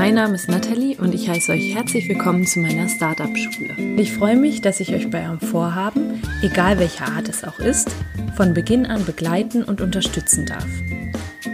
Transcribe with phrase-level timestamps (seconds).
[0.00, 3.98] Mein Name ist Nathalie und ich heiße euch herzlich willkommen zu meiner Startup-Schule.
[3.98, 7.90] Ich freue mich, dass ich euch bei eurem Vorhaben, egal welcher Art es auch ist,
[8.34, 10.66] von Beginn an begleiten und unterstützen darf.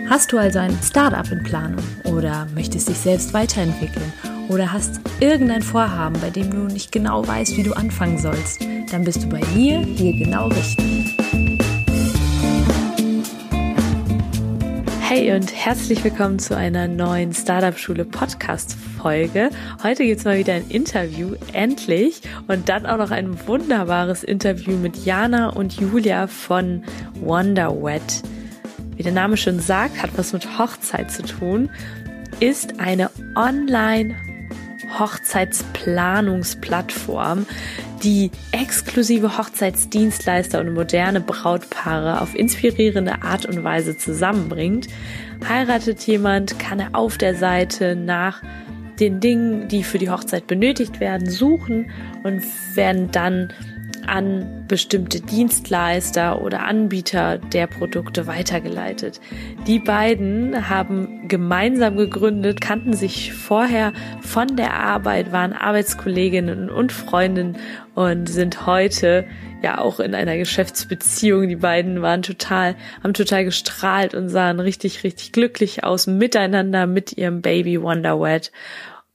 [0.09, 4.13] Hast du also ein Startup in Planung oder möchtest dich selbst weiterentwickeln
[4.49, 8.61] oder hast irgendein Vorhaben, bei dem du nicht genau weißt, wie du anfangen sollst,
[8.93, 10.96] dann bist du bei mir hier genau richtig.
[15.09, 19.51] Hey und herzlich willkommen zu einer neuen Startup Schule Podcast Folge.
[19.81, 22.23] Heute gibt es mal wieder ein Interview, endlich.
[22.49, 26.83] Und dann auch noch ein wunderbares Interview mit Jana und Julia von
[27.21, 28.25] Wonderwet.
[28.97, 31.71] Wie der Name schon sagt, hat was mit Hochzeit zu tun,
[32.41, 34.17] ist eine Online
[34.99, 37.47] Hochzeitsplanungsplattform,
[38.07, 44.87] die exklusive Hochzeitsdienstleister und moderne Brautpaare auf inspirierende Art und Weise zusammenbringt.
[45.49, 48.43] Heiratet jemand, kann er auf der Seite nach
[49.01, 51.91] den Dingen, die für die Hochzeit benötigt werden, suchen
[52.23, 52.45] und
[52.77, 53.53] werden dann
[54.09, 59.21] an bestimmte Dienstleister oder Anbieter der Produkte weitergeleitet.
[59.67, 67.57] Die beiden haben gemeinsam gegründet, kannten sich vorher von der Arbeit, waren Arbeitskolleginnen und Freundinnen
[67.95, 69.25] und sind heute
[69.63, 71.49] ja auch in einer Geschäftsbeziehung.
[71.49, 77.17] Die beiden waren total, haben total gestrahlt und sahen richtig, richtig glücklich aus miteinander mit
[77.17, 78.53] ihrem Baby Wonderwet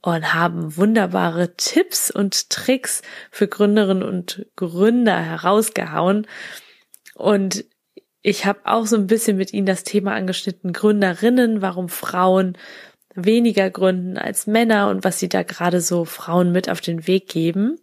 [0.02, 6.26] und haben wunderbare Tipps und Tricks für Gründerinnen und Gründer herausgehauen.
[7.14, 7.64] Und
[8.20, 12.58] ich habe auch so ein bisschen mit ihnen das Thema angeschnitten, Gründerinnen, warum Frauen
[13.14, 17.28] weniger gründen als Männer und was sie da gerade so Frauen mit auf den Weg
[17.28, 17.78] geben.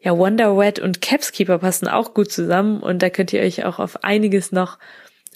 [0.00, 4.04] Ja, Wonderwet und Capskeeper passen auch gut zusammen und da könnt ihr euch auch auf
[4.04, 4.78] einiges noch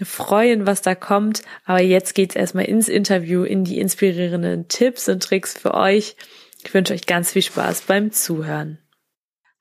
[0.04, 1.42] freuen, was da kommt.
[1.64, 6.16] Aber jetzt geht's erstmal ins Interview, in die inspirierenden Tipps und Tricks für euch.
[6.64, 8.78] Ich wünsche euch ganz viel Spaß beim Zuhören.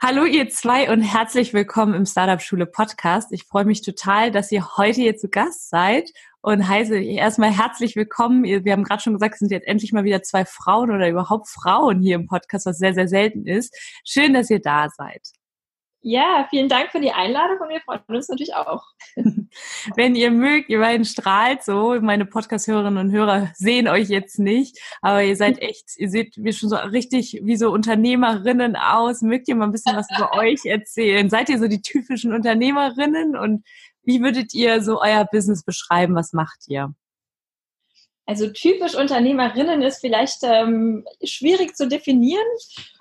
[0.01, 3.33] Hallo ihr zwei und herzlich willkommen im Startup Schule Podcast.
[3.33, 7.97] Ich freue mich total, dass ihr heute hier zu Gast seid und heiße erstmal herzlich
[7.97, 8.43] willkommen.
[8.43, 11.49] Wir haben gerade schon gesagt, es sind jetzt endlich mal wieder zwei Frauen oder überhaupt
[11.49, 13.75] Frauen hier im Podcast, was sehr, sehr selten ist.
[14.05, 15.21] Schön, dass ihr da seid.
[16.01, 18.83] Ja, vielen Dank für die Einladung und wir freuen uns natürlich auch.
[19.95, 21.99] Wenn ihr mögt, ihr beiden strahlt so.
[21.99, 26.53] Meine Podcast-Hörerinnen und Hörer sehen euch jetzt nicht, aber ihr seid echt, ihr seht mir
[26.53, 29.21] schon so richtig wie so Unternehmerinnen aus.
[29.21, 31.29] Mögt ihr mal ein bisschen was über euch erzählen?
[31.29, 33.65] Seid ihr so die typischen Unternehmerinnen und
[34.03, 36.15] wie würdet ihr so euer Business beschreiben?
[36.15, 36.93] Was macht ihr?
[38.25, 42.45] Also typisch Unternehmerinnen ist vielleicht ähm, schwierig zu definieren.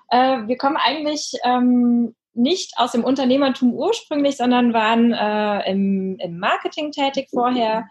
[0.09, 6.39] Äh, wir kommen eigentlich ähm, nicht aus dem Unternehmertum ursprünglich, sondern waren äh, im, im
[6.39, 7.87] Marketing tätig vorher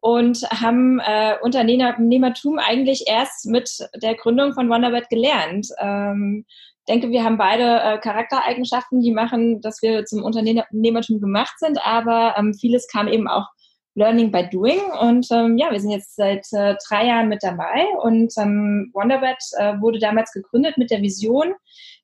[0.00, 3.70] und haben äh, Unternehmertum eigentlich erst mit
[4.02, 5.68] der Gründung von Wonderbird gelernt.
[5.78, 6.44] Ähm,
[6.88, 12.34] denke, wir haben beide äh, Charaktereigenschaften, die machen, dass wir zum Unternehmertum gemacht sind, aber
[12.36, 13.46] ähm, vieles kam eben auch
[13.94, 17.84] Learning by Doing und ähm, ja, wir sind jetzt seit äh, drei Jahren mit dabei
[18.02, 21.52] und ähm, Wonderbird äh, wurde damals gegründet mit der Vision,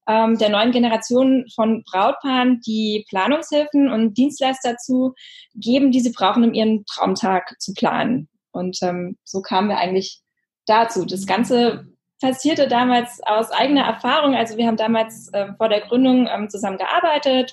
[0.09, 5.15] ähm, der neuen Generation von Brautpaaren die Planungshilfen und Dienstleister zu
[5.55, 8.29] geben, die sie brauchen, um ihren Traumtag zu planen.
[8.51, 10.21] Und ähm, so kamen wir eigentlich
[10.67, 11.05] dazu.
[11.05, 11.87] Das Ganze
[12.21, 14.35] passierte damals aus eigener Erfahrung.
[14.35, 16.79] Also wir haben damals äh, vor der Gründung ähm, zusammen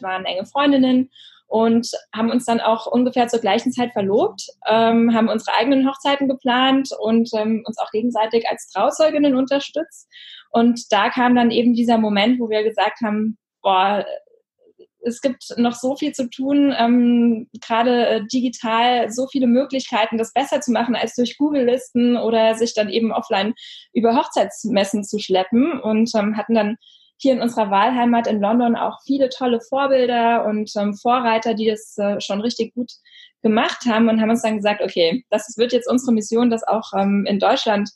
[0.01, 1.11] waren enge Freundinnen
[1.47, 6.27] und haben uns dann auch ungefähr zur gleichen Zeit verlobt, ähm, haben unsere eigenen Hochzeiten
[6.27, 10.09] geplant und ähm, uns auch gegenseitig als Trauzeuginnen unterstützt.
[10.51, 14.05] Und da kam dann eben dieser Moment, wo wir gesagt haben, boah,
[15.05, 20.33] es gibt noch so viel zu tun, ähm, gerade äh, digital so viele Möglichkeiten, das
[20.33, 23.53] besser zu machen als durch Google-Listen oder sich dann eben offline
[23.93, 25.79] über Hochzeitsmessen zu schleppen.
[25.79, 26.77] Und ähm, hatten dann
[27.17, 31.97] hier in unserer Wahlheimat in London auch viele tolle Vorbilder und ähm, Vorreiter, die das
[31.97, 32.91] äh, schon richtig gut
[33.41, 36.91] gemacht haben und haben uns dann gesagt, okay, das wird jetzt unsere Mission, das auch
[36.97, 37.89] ähm, in Deutschland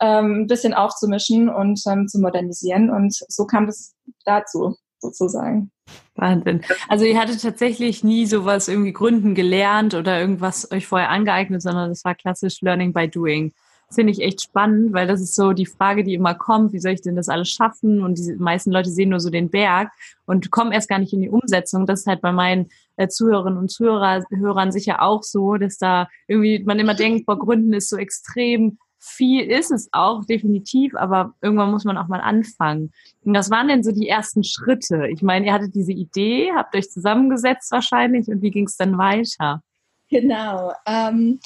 [0.00, 2.90] ähm, ein bisschen aufzumischen und ähm, zu modernisieren.
[2.90, 3.94] Und so kam das
[4.24, 5.70] dazu, sozusagen.
[6.14, 6.62] Wahnsinn.
[6.88, 11.88] Also ihr hattet tatsächlich nie sowas irgendwie gründen gelernt oder irgendwas euch vorher angeeignet, sondern
[11.88, 13.52] das war klassisch Learning by Doing
[13.92, 16.92] finde ich echt spannend, weil das ist so die Frage, die immer kommt, wie soll
[16.92, 18.02] ich denn das alles schaffen?
[18.02, 19.90] Und die meisten Leute sehen nur so den Berg
[20.26, 21.86] und kommen erst gar nicht in die Umsetzung.
[21.86, 26.08] Das ist halt bei meinen äh, Zuhörerinnen und Zuhörer, Hörern sicher auch so, dass da
[26.28, 31.34] irgendwie man immer denkt, boah, Gründen ist so extrem viel ist es auch, definitiv, aber
[31.40, 32.92] irgendwann muss man auch mal anfangen.
[33.24, 35.08] Und was waren denn so die ersten Schritte?
[35.08, 38.98] Ich meine, ihr hattet diese Idee, habt euch zusammengesetzt wahrscheinlich und wie ging es dann
[38.98, 39.62] weiter?
[40.10, 40.72] Genau.
[40.86, 41.40] Ähm,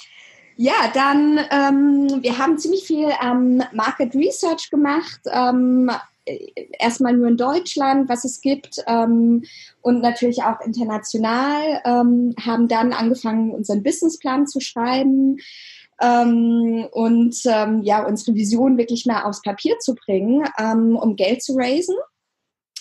[0.56, 5.21] Ja, dann, ähm, wir haben ziemlich viel ähm, Market Research gemacht.
[5.27, 5.91] Ähm,
[6.79, 9.45] erstmal nur in Deutschland, was es gibt ähm,
[9.83, 15.39] und natürlich auch international, ähm, haben dann angefangen, unseren Businessplan zu schreiben
[16.05, 21.43] ähm, und ähm, ja, unsere Vision wirklich mal aufs Papier zu bringen, ähm, um Geld
[21.43, 21.97] zu raisen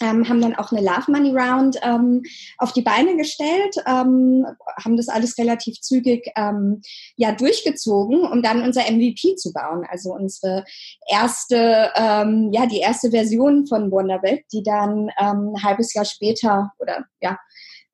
[0.01, 2.23] ähm, haben dann auch eine Love Money Round ähm,
[2.57, 4.45] auf die Beine gestellt, ähm,
[4.83, 6.31] haben das alles relativ zügig
[7.15, 9.85] ja durchgezogen, um dann unser MVP zu bauen.
[9.89, 10.65] Also unsere
[11.07, 11.55] erste,
[11.95, 17.37] ja die erste Version von Wonderweb, die dann ein halbes Jahr später oder ja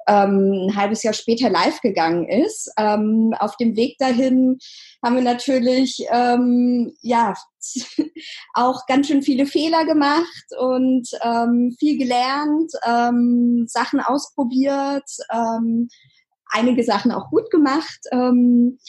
[0.09, 2.71] ähm, ein halbes Jahr später live gegangen ist.
[2.77, 4.57] Ähm, auf dem Weg dahin
[5.03, 7.35] haben wir natürlich ähm, ja
[8.53, 15.89] auch ganz schön viele Fehler gemacht und ähm, viel gelernt, ähm, Sachen ausprobiert, ähm,
[16.51, 17.99] einige Sachen auch gut gemacht.
[18.11, 18.79] Ähm,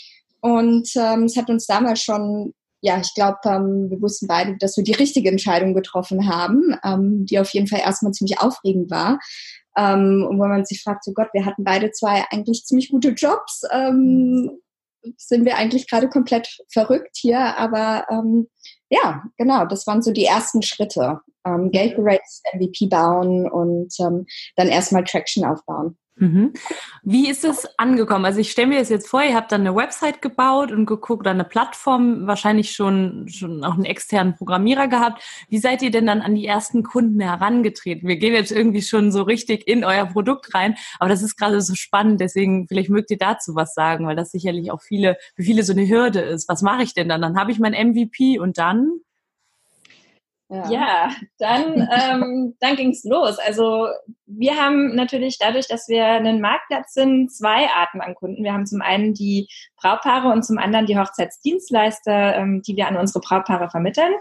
[0.40, 4.76] und ähm, es hat uns damals schon ja, ich glaube, ähm, wir wussten beide, dass
[4.76, 9.18] wir die richtige Entscheidung getroffen haben, ähm, die auf jeden Fall erstmal ziemlich aufregend war.
[9.76, 13.10] Ähm, und wo man sich fragt, so Gott, wir hatten beide zwei eigentlich ziemlich gute
[13.10, 13.62] Jobs.
[13.72, 14.60] Ähm,
[15.16, 17.56] sind wir eigentlich gerade komplett verrückt hier?
[17.56, 18.48] Aber ähm,
[18.90, 21.20] ja, genau, das waren so die ersten Schritte.
[21.46, 24.26] Ähm, Geld MVP bauen und ähm,
[24.56, 25.96] dann erstmal Traction aufbauen.
[26.20, 26.52] Mhm.
[27.02, 28.26] Wie ist es angekommen?
[28.26, 31.22] Also ich stelle mir das jetzt vor, ihr habt dann eine Website gebaut und geguckt,
[31.22, 35.22] oder eine Plattform, wahrscheinlich schon, schon auch einen externen Programmierer gehabt.
[35.48, 38.06] Wie seid ihr denn dann an die ersten Kunden herangetreten?
[38.06, 41.62] Wir gehen jetzt irgendwie schon so richtig in euer Produkt rein, aber das ist gerade
[41.62, 45.42] so spannend, deswegen vielleicht mögt ihr dazu was sagen, weil das sicherlich auch viele, für
[45.42, 46.50] viele so eine Hürde ist.
[46.50, 47.22] Was mache ich denn dann?
[47.22, 49.00] Dann habe ich mein MVP und dann?
[50.50, 53.38] Ja, ja dann, ähm, dann ging es los.
[53.38, 53.86] Also
[54.26, 58.42] wir haben natürlich dadurch, dass wir ein Marktplatz sind, zwei Arten an Kunden.
[58.42, 59.48] Wir haben zum einen die
[59.80, 64.12] Brautpaare und zum anderen die Hochzeitsdienstleister, ähm, die wir an unsere Brautpaare vermitteln.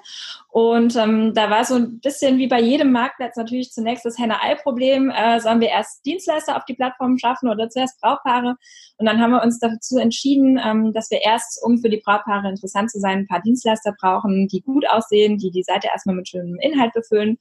[0.49, 5.11] Und ähm, da war so ein bisschen wie bei jedem Marktplatz natürlich zunächst das Henne-Ei-Problem.
[5.11, 8.55] Äh, sollen wir erst Dienstleister auf die Plattform schaffen oder zuerst Brautpaare?
[8.97, 12.49] Und dann haben wir uns dazu entschieden, ähm, dass wir erst, um für die Brautpaare
[12.49, 16.27] interessant zu sein, ein paar Dienstleister brauchen, die gut aussehen, die die Seite erstmal mit
[16.27, 17.37] schönem Inhalt befüllen.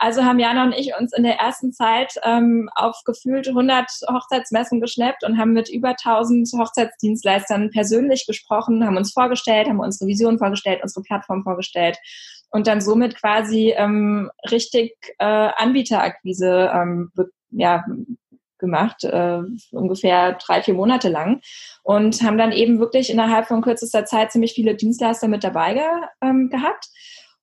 [0.00, 4.80] Also haben Jana und ich uns in der ersten Zeit ähm, auf gefühlt 100 Hochzeitsmessen
[4.80, 10.38] geschleppt und haben mit über 1000 Hochzeitsdienstleistern persönlich gesprochen, haben uns vorgestellt, haben unsere Vision
[10.38, 11.98] vorgestellt, unsere Plattform vorgestellt
[12.50, 17.12] und dann somit quasi ähm, richtig äh, Anbieterakquise ähm,
[17.50, 17.84] ja,
[18.58, 19.40] gemacht, äh,
[19.72, 21.40] ungefähr drei, vier Monate lang
[21.82, 25.82] und haben dann eben wirklich innerhalb von kürzester Zeit ziemlich viele Dienstleister mit dabei ge,
[26.22, 26.88] ähm, gehabt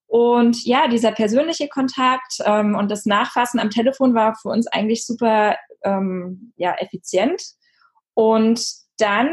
[0.08, 5.06] und ja, dieser persönliche Kontakt ähm, und das Nachfassen am Telefon war für uns eigentlich
[5.06, 7.42] super ähm, ja, effizient.
[8.14, 8.64] Und
[8.98, 9.30] dann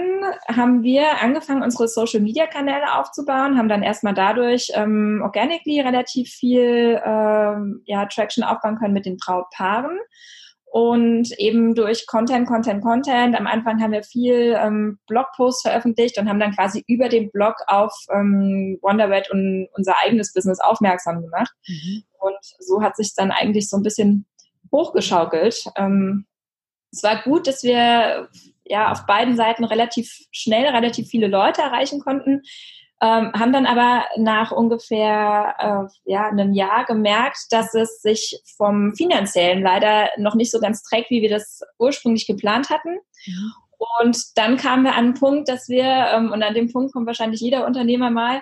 [0.49, 7.83] haben wir angefangen, unsere Social-Media-Kanäle aufzubauen, haben dann erstmal dadurch ähm, organically relativ viel ähm,
[7.85, 9.99] ja, Traction aufbauen können mit den Brautpaaren
[10.73, 13.39] und eben durch Content, Content, Content.
[13.39, 17.57] Am Anfang haben wir viel ähm, Blogposts veröffentlicht und haben dann quasi über den Blog
[17.67, 21.53] auf ähm, Wonderwet und unser eigenes Business aufmerksam gemacht.
[21.69, 22.05] Mhm.
[22.19, 24.25] Und so hat sich dann eigentlich so ein bisschen
[24.73, 25.67] hochgeschaukelt.
[25.77, 26.25] Ähm,
[26.91, 28.31] es war gut, dass wir
[28.73, 32.43] ja auf beiden Seiten relativ schnell relativ viele Leute erreichen konnten
[33.03, 38.95] ähm, haben dann aber nach ungefähr äh, ja, einem Jahr gemerkt, dass es sich vom
[38.95, 42.99] finanziellen leider noch nicht so ganz trägt, wie wir das ursprünglich geplant hatten.
[43.99, 47.09] Und dann kamen wir an einen Punkt, dass wir, ähm, und an dem Punkt kommt
[47.09, 48.41] wahrscheinlich jeder Unternehmer mal,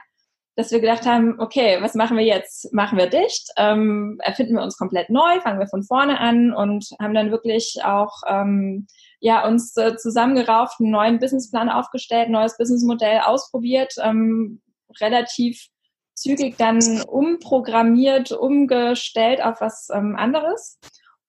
[0.57, 2.71] dass wir gedacht haben, okay, was machen wir jetzt?
[2.75, 3.49] Machen wir dicht?
[3.57, 5.41] Ähm, erfinden wir uns komplett neu?
[5.41, 6.53] Fangen wir von vorne an?
[6.53, 8.87] Und haben dann wirklich auch ähm,
[9.21, 14.61] ja, uns äh, zusammengerauft, einen neuen Businessplan aufgestellt, neues Businessmodell ausprobiert, ähm,
[15.01, 15.69] relativ
[16.15, 20.79] zügig dann umprogrammiert, umgestellt auf was ähm, anderes.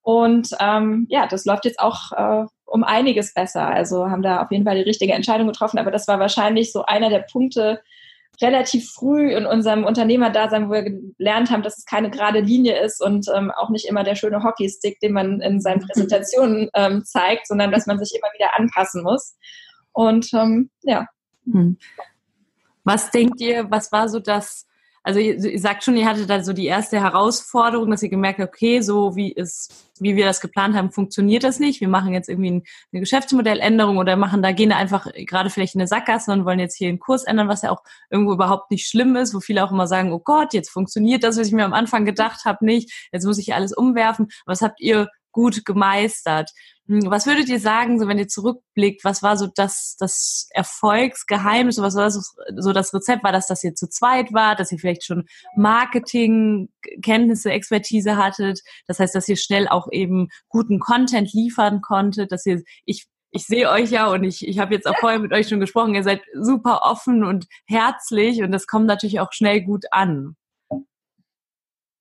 [0.01, 3.67] Und ähm, ja, das läuft jetzt auch äh, um einiges besser.
[3.67, 5.77] Also haben da auf jeden Fall die richtige Entscheidung getroffen.
[5.77, 7.81] Aber das war wahrscheinlich so einer der Punkte,
[8.41, 13.01] relativ früh in unserem Unternehmerdasein, wo wir gelernt haben, dass es keine gerade Linie ist
[13.01, 17.47] und ähm, auch nicht immer der schöne Hockeystick, den man in seinen Präsentationen ähm, zeigt,
[17.47, 19.35] sondern dass man sich immer wieder anpassen muss.
[19.93, 21.07] Und ähm, ja.
[21.45, 21.77] Hm.
[22.83, 24.65] Was denkt ihr, was war so das
[25.03, 28.49] also ihr, sagt schon, ihr hattet da so die erste Herausforderung, dass ihr gemerkt habt,
[28.49, 31.81] okay, so wie es, wie wir das geplant haben, funktioniert das nicht.
[31.81, 35.81] Wir machen jetzt irgendwie ein, eine Geschäftsmodelländerung oder machen da gehen einfach gerade vielleicht in
[35.81, 37.81] eine Sackgasse und wollen jetzt hier einen Kurs ändern, was ja auch
[38.11, 41.37] irgendwo überhaupt nicht schlimm ist, wo viele auch immer sagen, oh Gott, jetzt funktioniert das,
[41.37, 43.09] was ich mir am Anfang gedacht habe, nicht.
[43.11, 44.27] Jetzt muss ich alles umwerfen.
[44.45, 46.51] Was habt ihr gut gemeistert?
[46.91, 51.77] Hm, was würdet ihr sagen, so wenn ihr zurückblickt, was war so das, das Erfolgsgeheimnis,
[51.77, 52.19] was war so,
[52.57, 53.23] so das Rezept?
[53.23, 58.59] War das, dass ihr zu zweit wart, dass ihr vielleicht schon Marketing-Kenntnisse, Expertise hattet?
[58.87, 63.45] Das heißt, dass ihr schnell auch eben guten Content liefern konntet, dass ihr, ich, ich
[63.45, 66.03] sehe euch ja und ich, ich habe jetzt auch vorher mit euch schon gesprochen, ihr
[66.03, 70.35] seid super offen und herzlich und das kommt natürlich auch schnell gut an.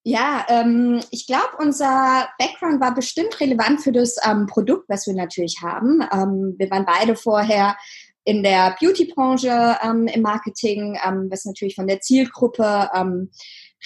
[0.03, 5.15] Ja, ähm, ich glaube, unser Background war bestimmt relevant für das ähm, Produkt, was wir
[5.15, 6.01] natürlich haben.
[6.13, 7.77] Ähm, wir waren beide vorher
[8.25, 13.31] in der Beauty-Branche ähm, im Marketing, ähm, was natürlich von der Zielgruppe ähm,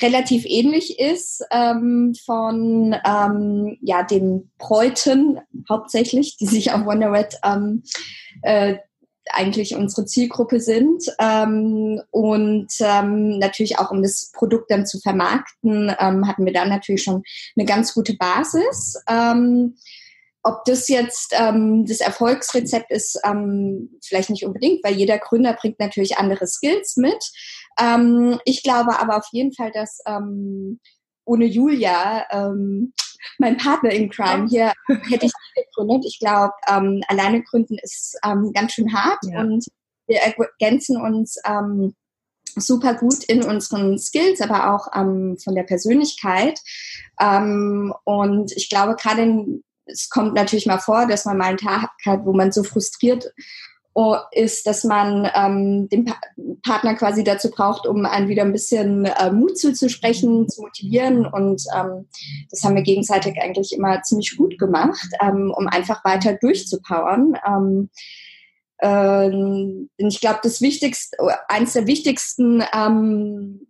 [0.00, 7.82] relativ ähnlich ist ähm, von ähm, ja, den Bräuten hauptsächlich, die sich auf Wonderwet ähm,
[8.42, 8.76] äh,
[9.30, 15.94] eigentlich unsere Zielgruppe sind ähm, und ähm, natürlich auch um das Produkt dann zu vermarkten,
[15.98, 17.22] ähm, hatten wir dann natürlich schon
[17.56, 19.02] eine ganz gute Basis.
[19.08, 19.76] Ähm,
[20.46, 25.80] ob das jetzt ähm, das Erfolgsrezept ist, ähm, vielleicht nicht unbedingt, weil jeder Gründer bringt
[25.80, 27.32] natürlich andere Skills mit.
[27.80, 30.80] Ähm, ich glaube aber auf jeden Fall, dass ähm,
[31.24, 32.92] ohne Julia ähm,
[33.38, 36.04] mein Partner in Crime hier hätte ich nicht gegründet.
[36.06, 39.40] Ich glaube, ähm, alleine gründen ist ähm, ganz schön hart ja.
[39.40, 39.64] und
[40.06, 41.94] wir ergänzen uns ähm,
[42.56, 46.60] super gut in unseren Skills, aber auch ähm, von der Persönlichkeit.
[47.20, 51.90] Ähm, und ich glaube, gerade es kommt natürlich mal vor, dass man mal einen Tag
[52.06, 53.32] hat, wo man so frustriert
[54.32, 56.16] ist, dass man ähm, den pa
[56.62, 61.26] Partner quasi dazu braucht, um einen wieder ein bisschen äh, Mut zuzusprechen, zu motivieren.
[61.26, 62.08] Und ähm,
[62.50, 67.38] das haben wir gegenseitig eigentlich immer ziemlich gut gemacht, ähm, um einfach weiter durchzupowern.
[67.46, 67.90] Ähm,
[68.82, 71.16] ähm, ich glaube, das Wichtigste,
[71.48, 73.68] eins der wichtigsten ähm,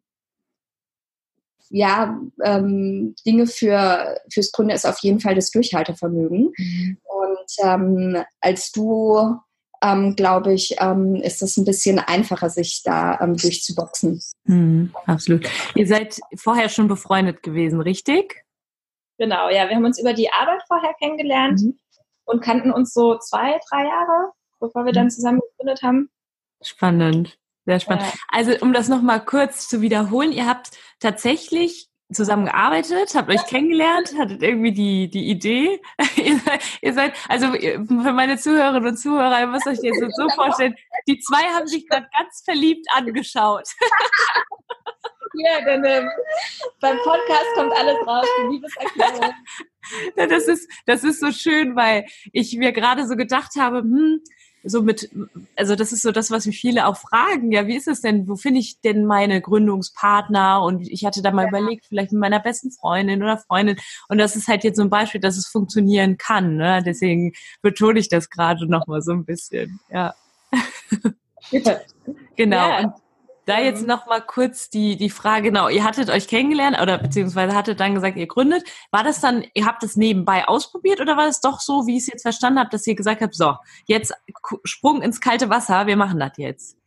[1.71, 6.53] ja, ähm, Dinge für fürs Gründen ist auf jeden Fall das Durchhaltevermögen.
[6.57, 6.99] Mhm.
[7.03, 9.37] Und ähm, als du
[9.85, 14.21] ähm, glaube ich, ähm, ist es ein bisschen einfacher, sich da ähm, durchzuboxen.
[14.45, 15.47] Mhm, absolut.
[15.75, 18.45] Ihr seid vorher schon befreundet gewesen, richtig?
[19.19, 19.69] Genau, ja.
[19.69, 21.79] Wir haben uns über die Arbeit vorher kennengelernt mhm.
[22.25, 25.11] und kannten uns so zwei, drei Jahre, bevor wir dann mhm.
[25.11, 26.09] zusammen gegründet haben.
[26.63, 27.39] Spannend.
[27.67, 28.05] Sehr spannend.
[28.07, 28.13] Ja.
[28.29, 34.43] Also um das nochmal kurz zu wiederholen, ihr habt tatsächlich zusammengearbeitet, habt euch kennengelernt, hattet
[34.43, 35.81] irgendwie die, die Idee.
[36.81, 40.75] ihr, seid, also für meine Zuhörerinnen und Zuhörer, ihr müsst euch das jetzt so vorstellen,
[41.07, 43.69] die zwei haben sich gerade ganz verliebt angeschaut.
[45.35, 46.09] ja, denn ähm,
[46.81, 49.35] beim Podcast kommt alles raus, die Liebeserklärung.
[50.17, 54.23] Das ist, das ist so schön, weil ich mir gerade so gedacht habe, hm,
[54.65, 55.11] so mit,
[55.57, 57.53] also das ist so das, was mich viele auch fragen.
[57.53, 58.29] Ja, wie ist es denn?
[58.29, 60.63] Wo finde ich denn meine Gründungspartner?
[60.63, 61.49] Und ich hatte da mal ja.
[61.49, 63.77] überlegt, vielleicht mit meiner besten Freundin oder Freundin.
[64.09, 66.57] Und das ist halt jetzt so ein Beispiel, dass es funktionieren kann.
[66.57, 66.83] Ne?
[66.85, 69.81] Deswegen betone ich das gerade nochmal so ein bisschen.
[69.91, 70.15] Ja.
[72.37, 72.69] genau.
[72.69, 72.97] Ja.
[73.47, 73.89] Da jetzt ähm.
[73.89, 77.95] noch mal kurz die, die Frage, genau, ihr hattet euch kennengelernt oder beziehungsweise hattet dann
[77.95, 78.65] gesagt, ihr gründet.
[78.91, 82.03] War das dann, ihr habt es nebenbei ausprobiert oder war es doch so, wie ich
[82.03, 84.15] es jetzt verstanden habe, dass ihr gesagt habt, so, jetzt
[84.65, 86.79] Sprung ins kalte Wasser, wir machen das jetzt?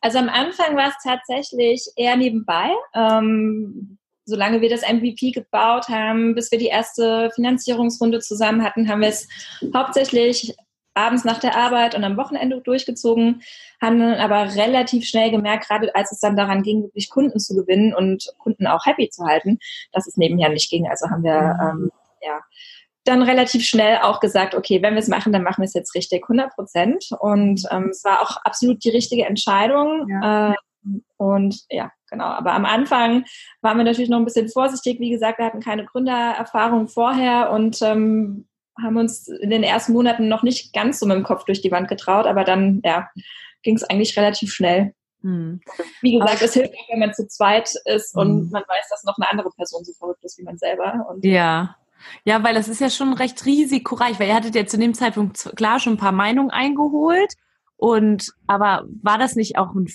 [0.00, 2.70] Also am Anfang war es tatsächlich eher nebenbei.
[2.94, 9.00] Ähm, solange wir das MVP gebaut haben, bis wir die erste Finanzierungsrunde zusammen hatten, haben
[9.00, 9.28] wir es
[9.74, 10.54] hauptsächlich
[11.06, 13.42] abends nach der Arbeit und am Wochenende durchgezogen,
[13.80, 17.54] haben dann aber relativ schnell gemerkt, gerade als es dann daran ging, wirklich Kunden zu
[17.54, 19.58] gewinnen und Kunden auch happy zu halten,
[19.92, 20.88] dass es nebenher nicht ging.
[20.88, 21.84] Also haben wir mhm.
[21.84, 21.90] ähm,
[22.22, 22.40] ja
[23.04, 25.94] dann relativ schnell auch gesagt, okay, wenn wir es machen, dann machen wir es jetzt
[25.94, 27.06] richtig, 100 Prozent.
[27.18, 30.06] Und ähm, es war auch absolut die richtige Entscheidung.
[30.08, 30.50] Ja.
[30.50, 30.54] Äh,
[31.16, 32.24] und ja, genau.
[32.24, 33.24] Aber am Anfang
[33.62, 35.00] waren wir natürlich noch ein bisschen vorsichtig.
[35.00, 38.46] Wie gesagt, wir hatten keine Gründererfahrung vorher und ähm,
[38.82, 41.70] haben uns in den ersten Monaten noch nicht ganz so mit dem Kopf durch die
[41.70, 43.08] Wand getraut, aber dann ja,
[43.62, 44.94] ging es eigentlich relativ schnell.
[45.22, 45.60] Hm.
[46.00, 48.50] Wie gesagt, es hilft auch, wenn man zu zweit ist und hm.
[48.50, 51.06] man weiß, dass noch eine andere Person so verrückt ist wie man selber.
[51.10, 51.76] Und ja.
[52.24, 55.52] Ja, weil das ist ja schon recht risikoreich, weil ihr hattet ja zu dem Zeitpunkt
[55.56, 57.34] klar schon ein paar Meinungen eingeholt.
[57.80, 59.88] Und aber war das nicht auch ein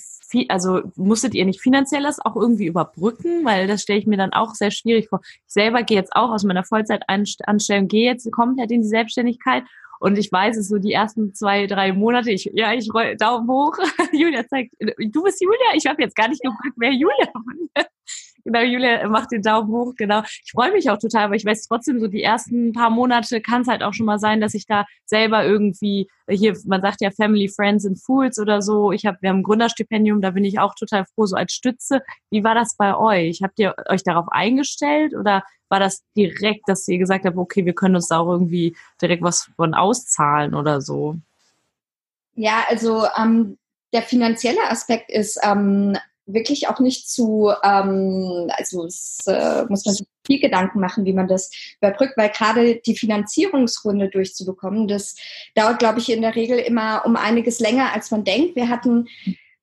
[0.50, 3.46] also musstet ihr nicht finanziell das auch irgendwie überbrücken?
[3.46, 5.22] Weil das stelle ich mir dann auch sehr schwierig vor.
[5.24, 9.66] Ich selber gehe jetzt auch aus meiner Vollzeitanstellung, gehe jetzt komplett in die Selbstständigkeit
[10.00, 12.32] und ich weiß es so die ersten zwei, drei Monate.
[12.32, 13.78] Ich, ja, ich roll Daumen hoch.
[14.12, 15.76] Julia zeigt, du bist Julia.
[15.76, 17.86] Ich habe jetzt gar nicht gefragt, wer Julia war.
[18.46, 20.22] Genau, Julia macht den Daumen hoch, genau.
[20.44, 23.64] Ich freue mich auch total, aber ich weiß trotzdem, so die ersten paar Monate kann
[23.64, 27.10] es halt auch schon mal sein, dass ich da selber irgendwie, hier, man sagt ja
[27.10, 28.92] Family, Friends and Fools oder so.
[28.92, 32.04] Ich habe, wir haben ein Gründerstipendium, da bin ich auch total froh, so als Stütze.
[32.30, 33.42] Wie war das bei euch?
[33.42, 37.74] Habt ihr euch darauf eingestellt oder war das direkt, dass ihr gesagt habt, okay, wir
[37.74, 41.16] können uns da auch irgendwie direkt was von auszahlen oder so?
[42.36, 43.58] Ja, also ähm,
[43.92, 49.96] der finanzielle Aspekt ist ähm, wirklich auch nicht zu, ähm, also es äh, muss man
[49.96, 55.16] sich viel Gedanken machen, wie man das überbrückt, weil gerade die Finanzierungsrunde durchzubekommen, das
[55.54, 58.56] dauert, glaube ich, in der Regel immer um einiges länger, als man denkt.
[58.56, 59.08] Wir hatten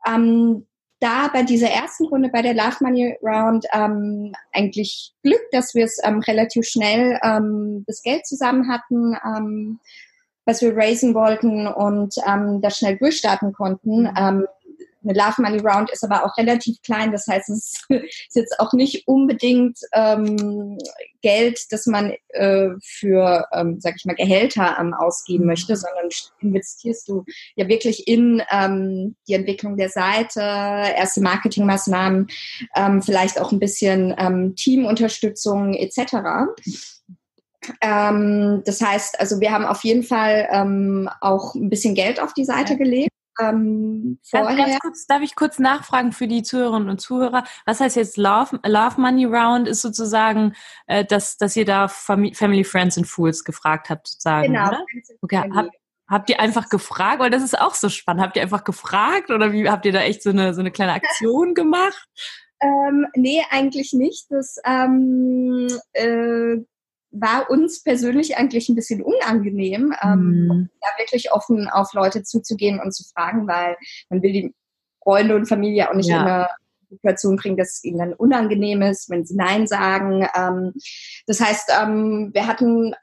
[0.07, 0.67] ähm,
[1.01, 5.85] da bei dieser ersten Runde, bei der Love Money Round, ähm, eigentlich Glück, dass wir
[5.85, 9.81] es ähm, relativ schnell ähm, das Geld zusammen hatten, ähm,
[10.45, 14.03] was wir raisen wollten und ähm, das schnell durchstarten konnten.
[14.03, 14.15] Mhm.
[14.17, 14.47] Ähm,
[15.05, 17.13] eine Love Money Round ist aber auch relativ klein.
[17.13, 20.79] Das heißt, es ist jetzt auch nicht unbedingt ähm,
[21.23, 26.09] Geld, das man äh, für, ähm, sag ich mal, Gehälter ähm, ausgeben möchte, sondern
[26.41, 27.25] investierst du
[27.57, 32.29] ja wirklich in ähm, die Entwicklung der Seite, erste Marketingmaßnahmen,
[32.75, 36.15] ähm, vielleicht auch ein bisschen ähm, Teamunterstützung etc.
[37.81, 42.35] Ähm, das heißt, also wir haben auf jeden Fall ähm, auch ein bisschen Geld auf
[42.35, 44.57] die Seite gelegt ähm, vorher.
[44.57, 47.45] Ganz, ganz kurz, darf ich kurz nachfragen für die Zuhörerinnen und Zuhörer?
[47.67, 49.69] Was heißt jetzt Love, Love Money Round?
[49.69, 50.55] Ist sozusagen,
[50.87, 54.69] äh, dass, dass ihr da Family, Friends and Fools gefragt habt, sozusagen, genau.
[54.69, 54.85] oder?
[55.23, 55.69] Okay, hab,
[56.09, 57.21] habt ihr einfach gefragt?
[57.21, 58.23] Weil das ist auch so spannend.
[58.23, 60.93] Habt ihr einfach gefragt oder wie habt ihr da echt so eine, so eine kleine
[60.93, 62.09] Aktion gemacht?
[62.61, 64.27] Ähm, nee, eigentlich nicht.
[64.31, 66.59] Das ähm, äh,
[67.13, 70.71] war uns persönlich eigentlich ein bisschen unangenehm, ähm, mhm.
[70.81, 73.77] da wirklich offen auf Leute zuzugehen und zu fragen, weil
[74.09, 74.55] man will die
[75.03, 76.23] Freunde und Familie auch nicht ja.
[76.23, 76.49] in eine
[76.89, 80.27] Situation bringen, dass es ihnen dann unangenehm ist, wenn sie Nein sagen.
[80.35, 80.73] Ähm,
[81.27, 82.95] das heißt, ähm, wir hatten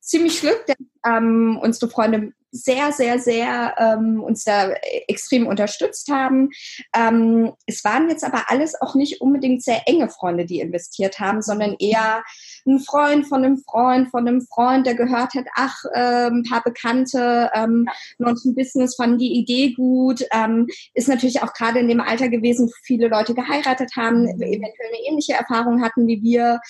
[0.00, 4.70] ziemlich Glück, denn ähm, unsere Freunde sehr, sehr, sehr ähm, uns da
[5.08, 6.50] extrem unterstützt haben.
[6.94, 11.42] Ähm, es waren jetzt aber alles auch nicht unbedingt sehr enge Freunde, die investiert haben,
[11.42, 12.22] sondern eher
[12.64, 16.62] ein Freund von einem Freund von einem Freund, der gehört hat, ach, äh, ein paar
[16.62, 17.88] Bekannte, ähm,
[18.20, 22.68] ein Business fanden die Idee gut, ähm, ist natürlich auch gerade in dem Alter gewesen,
[22.68, 24.42] wo viele Leute geheiratet haben, mhm.
[24.42, 26.60] eventuell eine ähnliche Erfahrung hatten wie wir.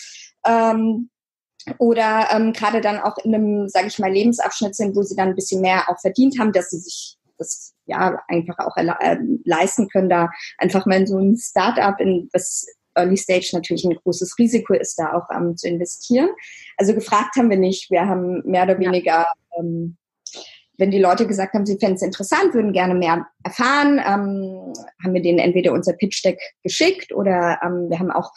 [0.47, 1.11] Ähm,
[1.79, 5.29] oder ähm, gerade dann auch in einem, sage ich mal, Lebensabschnitt sind, wo sie dann
[5.29, 9.89] ein bisschen mehr auch verdient haben, dass sie sich das ja einfach auch äh, leisten
[9.89, 14.39] können, da einfach mal in so ein Startup, in was Early Stage natürlich ein großes
[14.39, 16.31] Risiko ist, da auch ähm, zu investieren.
[16.77, 17.91] Also gefragt haben wir nicht.
[17.91, 19.33] Wir haben mehr oder weniger ja.
[19.59, 19.97] ähm,
[20.77, 25.15] wenn die Leute gesagt haben, sie fänden es interessant, würden gerne mehr erfahren, ähm, haben
[25.15, 28.33] wir denen entweder unser Pitch Deck geschickt oder ähm, wir haben auch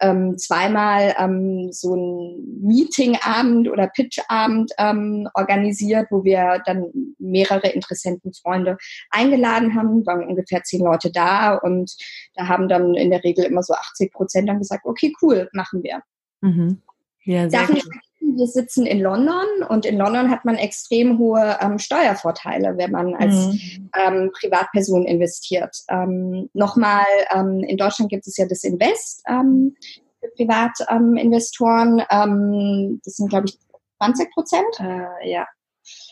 [0.00, 6.86] ähm, zweimal ähm, so ein Meetingabend oder Pitchabend ähm, organisiert, wo wir dann
[7.18, 8.76] mehrere Interessenten, Freunde
[9.10, 11.94] eingeladen haben, waren ungefähr zehn Leute da und
[12.34, 15.82] da haben dann in der Regel immer so 80 Prozent dann gesagt, okay, cool, machen
[15.82, 16.02] wir.
[16.40, 16.82] Mhm.
[17.24, 17.68] Ja, sehr
[18.22, 23.14] wir sitzen in London und in London hat man extrem hohe ähm, Steuervorteile, wenn man
[23.14, 23.90] als mhm.
[23.94, 25.76] ähm, Privatperson investiert.
[25.88, 27.04] Ähm, Nochmal,
[27.34, 29.76] ähm, in Deutschland gibt es ja das Invest ähm,
[30.20, 32.02] für Privatinvestoren.
[32.10, 33.58] Ähm, das sind, glaube ich,
[33.98, 34.80] 20 Prozent.
[34.80, 35.46] Äh, ja,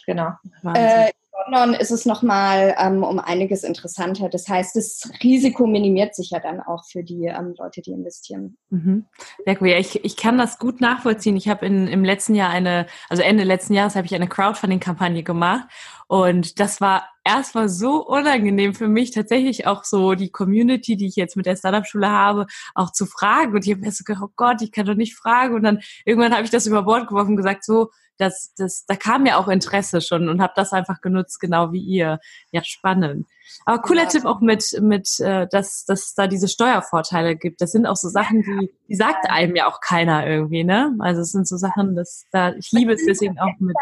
[0.06, 0.30] genau.
[0.74, 4.28] Äh, London ist es nochmal ähm, um einiges interessanter.
[4.28, 8.56] Das heißt, das Risiko minimiert sich ja dann auch für die ähm, Leute, die investieren.
[8.70, 9.06] Mhm.
[9.44, 9.68] Sehr cool.
[9.68, 11.36] Ja, ich, ich kann das gut nachvollziehen.
[11.36, 15.68] Ich habe im letzten Jahr eine, also Ende letzten Jahres habe ich eine Crowdfunding-Kampagne gemacht
[16.08, 21.16] und das war erstmal so unangenehm für mich, tatsächlich auch so die Community, die ich
[21.16, 23.54] jetzt mit der Startup-Schule habe, auch zu fragen.
[23.54, 25.54] Und ich habe mir so gedacht, oh Gott, ich kann doch nicht fragen.
[25.54, 28.96] Und dann irgendwann habe ich das über Bord geworfen und gesagt, so, das, das, da
[28.96, 32.20] kam mir auch Interesse schon und habe das einfach genutzt, genau wie ihr.
[32.52, 33.26] Ja, spannend.
[33.64, 34.08] Aber cooler ja.
[34.08, 37.60] Tipp auch mit, mit äh, dass, dass es da diese Steuervorteile gibt.
[37.60, 40.94] Das sind auch so Sachen, die, die sagt einem ja auch keiner irgendwie, ne?
[40.98, 43.76] Also es sind so Sachen, dass da, ich liebe es deswegen auch mit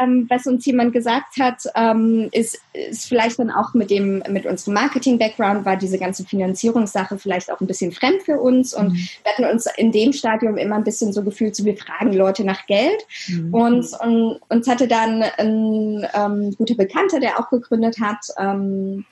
[0.00, 4.46] ähm, was uns jemand gesagt hat, ähm, ist, ist vielleicht dann auch mit dem, mit
[4.46, 9.08] unserem Marketing-Background war diese ganze Finanzierungssache vielleicht auch ein bisschen fremd für uns und mhm.
[9.22, 12.44] wir hatten uns in dem Stadium immer ein bisschen so gefühlt, so wir fragen Leute
[12.44, 13.54] nach Geld mhm.
[13.54, 19.04] und, und uns hatte dann ein ähm, guter Bekannter, der auch gegründet hat, ähm,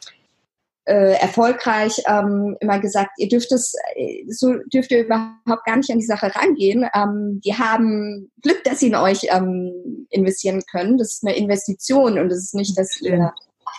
[0.85, 5.91] äh, erfolgreich ähm, immer gesagt, ihr dürft es, äh, so dürft ihr überhaupt gar nicht
[5.91, 6.89] an die Sache rangehen.
[6.95, 10.99] Ähm, die haben Glück, dass sie in euch ähm, investieren können.
[10.99, 13.33] Das ist eine Investition und es ist nicht, dass ihr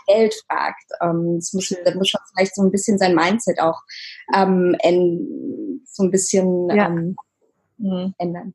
[0.07, 0.91] Geld fragt.
[1.01, 3.81] Ähm, das muss, da muss man vielleicht so ein bisschen sein Mindset auch
[4.33, 4.75] ähm,
[5.85, 6.87] so ein bisschen ja.
[6.87, 7.15] ähm,
[7.77, 8.13] mhm.
[8.17, 8.53] ändern.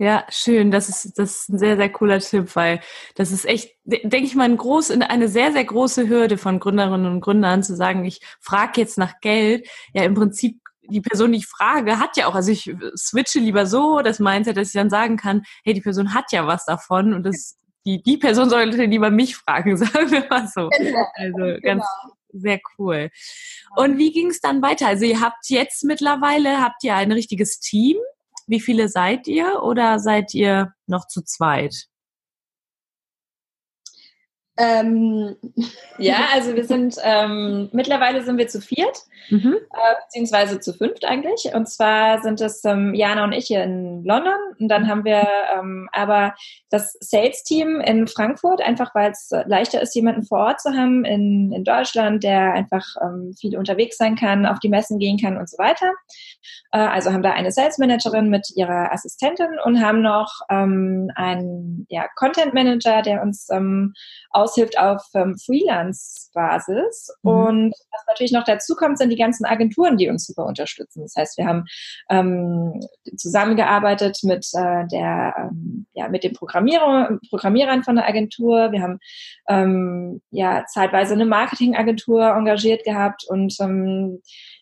[0.00, 0.70] Ja, schön.
[0.70, 2.80] Das ist, das ist ein sehr, sehr cooler Tipp, weil
[3.16, 7.12] das ist echt, denke ich mal, ein groß, eine sehr, sehr große Hürde von Gründerinnen
[7.12, 9.68] und Gründern zu sagen, ich frage jetzt nach Geld.
[9.92, 10.58] Ja, im Prinzip
[10.88, 14.56] die Person, die ich frage, hat ja auch, also ich switche lieber so das Mindset,
[14.56, 18.02] dass ich dann sagen kann, hey, die Person hat ja was davon und das, die,
[18.02, 20.70] die Person sollte lieber mich fragen, sagen wir mal so.
[20.70, 21.06] Genau.
[21.14, 22.14] Also ganz genau.
[22.32, 23.10] sehr cool.
[23.76, 24.86] Und wie ging es dann weiter?
[24.86, 27.98] Also ihr habt jetzt mittlerweile, habt ihr ein richtiges Team?
[28.50, 31.86] Wie viele seid ihr oder seid ihr noch zu zweit?
[34.60, 35.36] Ähm,
[35.96, 39.56] ja, also wir sind ähm, mittlerweile sind wir zu viert, mhm.
[39.72, 41.54] äh, beziehungsweise zu fünft eigentlich.
[41.54, 44.34] Und zwar sind es ähm, Jana und ich hier in London.
[44.58, 45.26] Und dann haben wir
[45.58, 46.34] ähm, aber
[46.68, 51.52] das Sales-Team in Frankfurt, einfach weil es leichter ist, jemanden vor Ort zu haben in,
[51.52, 55.48] in Deutschland, der einfach ähm, viel unterwegs sein kann, auf die Messen gehen kann und
[55.48, 55.90] so weiter.
[56.72, 61.86] Äh, also haben da eine Sales Managerin mit ihrer Assistentin und haben noch ähm, einen
[61.88, 63.94] ja, Content Manager, der uns ähm,
[64.50, 67.16] aushilft auf ähm, Freelance-Basis.
[67.22, 67.30] Mhm.
[67.30, 71.02] Und was natürlich noch dazu kommt, sind die ganzen Agenturen, die uns super unterstützen.
[71.02, 71.64] Das heißt, wir haben
[72.10, 72.80] ähm,
[73.16, 78.72] zusammengearbeitet mit äh, der, ähm, ja, mit den Programmierer, Programmierern von der Agentur.
[78.72, 78.98] Wir haben
[79.48, 84.20] ähm, ja zeitweise eine Marketingagentur engagiert gehabt und ähm,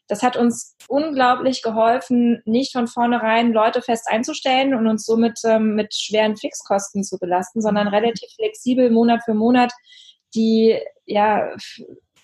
[0.08, 5.74] das hat uns unglaublich geholfen, nicht von vornherein Leute fest einzustellen und uns somit ähm,
[5.74, 9.72] mit schweren Fixkosten zu belasten, sondern relativ flexibel Monat für Monat
[10.34, 11.50] die ja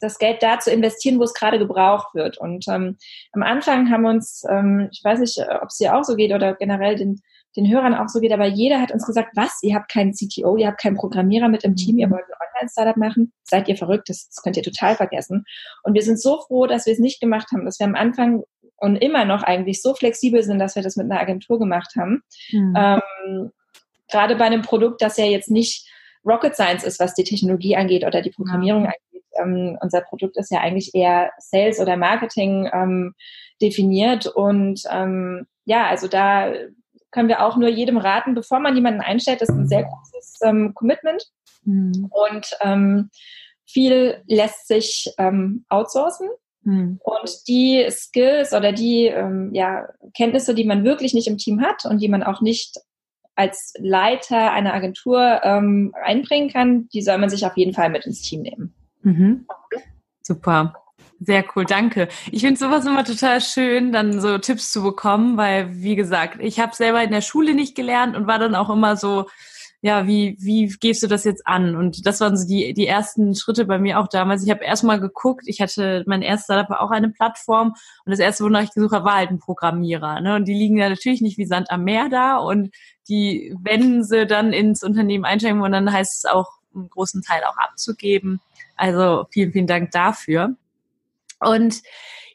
[0.01, 2.37] das Geld da zu investieren, wo es gerade gebraucht wird.
[2.39, 2.99] Und ähm,
[3.33, 6.55] am Anfang haben uns, ähm, ich weiß nicht, ob es dir auch so geht oder
[6.55, 7.23] generell den,
[7.57, 10.57] den Hörern auch so geht, aber jeder hat uns gesagt, was, ihr habt keinen CTO,
[10.57, 14.09] ihr habt keinen Programmierer mit im Team, ihr wollt ein Online-Startup machen, seid ihr verrückt,
[14.09, 15.45] das, das könnt ihr total vergessen.
[15.83, 18.43] Und wir sind so froh, dass wir es nicht gemacht haben, dass wir am Anfang
[18.77, 22.23] und immer noch eigentlich so flexibel sind, dass wir das mit einer Agentur gemacht haben.
[22.51, 22.75] Mhm.
[22.77, 23.51] Ähm,
[24.11, 25.89] gerade bei einem Produkt, das ja jetzt nicht
[26.25, 28.89] Rocket Science ist, was die Technologie angeht oder die Programmierung mhm.
[28.89, 29.25] angeht.
[29.41, 33.15] Ähm, unser Produkt ist ja eigentlich eher Sales oder Marketing ähm,
[33.61, 36.53] definiert und ähm, ja, also da
[37.15, 40.41] können wir auch nur jedem raten, bevor man jemanden einstellt, das ist ein sehr großes
[40.43, 41.25] ähm, Commitment
[41.63, 42.11] mhm.
[42.11, 43.09] und ähm,
[43.65, 46.29] viel lässt sich ähm, outsourcen.
[46.63, 46.99] Mhm.
[47.05, 51.85] Und die Skills oder die ähm, ja, Kenntnisse, die man wirklich nicht im Team hat
[51.85, 52.79] und die man auch nicht
[53.37, 58.07] als Leiter einer Agentur ähm, einbringen kann, die soll man sich auf jeden Fall mit
[58.07, 58.75] ins Team nehmen.
[59.03, 59.47] Mhm.
[60.23, 60.75] Super.
[61.21, 62.09] Sehr cool, danke.
[62.33, 66.61] Ich finde sowas immer total schön, dann so Tipps zu bekommen, weil, wie gesagt, ich
[66.61, 69.27] habe selber in der Schule nicht gelernt und war dann auch immer so,
[69.85, 71.77] ja, wie, wie gehst du das jetzt an?
[71.77, 74.43] Und das waren so die, die ersten Schritte bei mir auch damals.
[74.43, 77.75] Ich habe erstmal geguckt, ich hatte, mein erster Startup auch eine Plattform
[78.05, 80.23] und das erste, wonach ich gesucht habe, war halt ein Programmierer.
[80.23, 80.37] Ne?
[80.37, 82.75] Und die liegen ja natürlich nicht wie Sand am Meer da und
[83.09, 87.43] die, wenn sie dann ins Unternehmen einsteigen wollen, dann heißt es auch, einen großen Teil
[87.45, 88.41] auch abzugeben.
[88.77, 90.57] Also vielen, vielen Dank dafür.
[91.47, 91.83] Und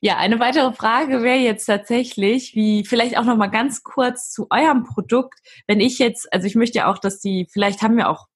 [0.02, 4.48] ja, eine weitere Frage wäre jetzt tatsächlich, wie vielleicht auch noch mal ganz kurz zu
[4.50, 5.40] eurem Produkt.
[5.68, 8.28] Wenn ich jetzt, also ich möchte ja auch, dass die, vielleicht haben wir auch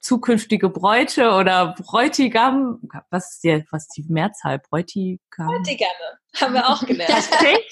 [0.00, 2.80] zukünftige Bräute oder Bräutigam.
[3.10, 4.58] Was ist die, was ist die Mehrzahl?
[4.58, 5.46] Bräutigam?
[5.46, 7.12] Bräutigame haben wir auch gelernt.
[7.12, 7.62] Tatsächlich?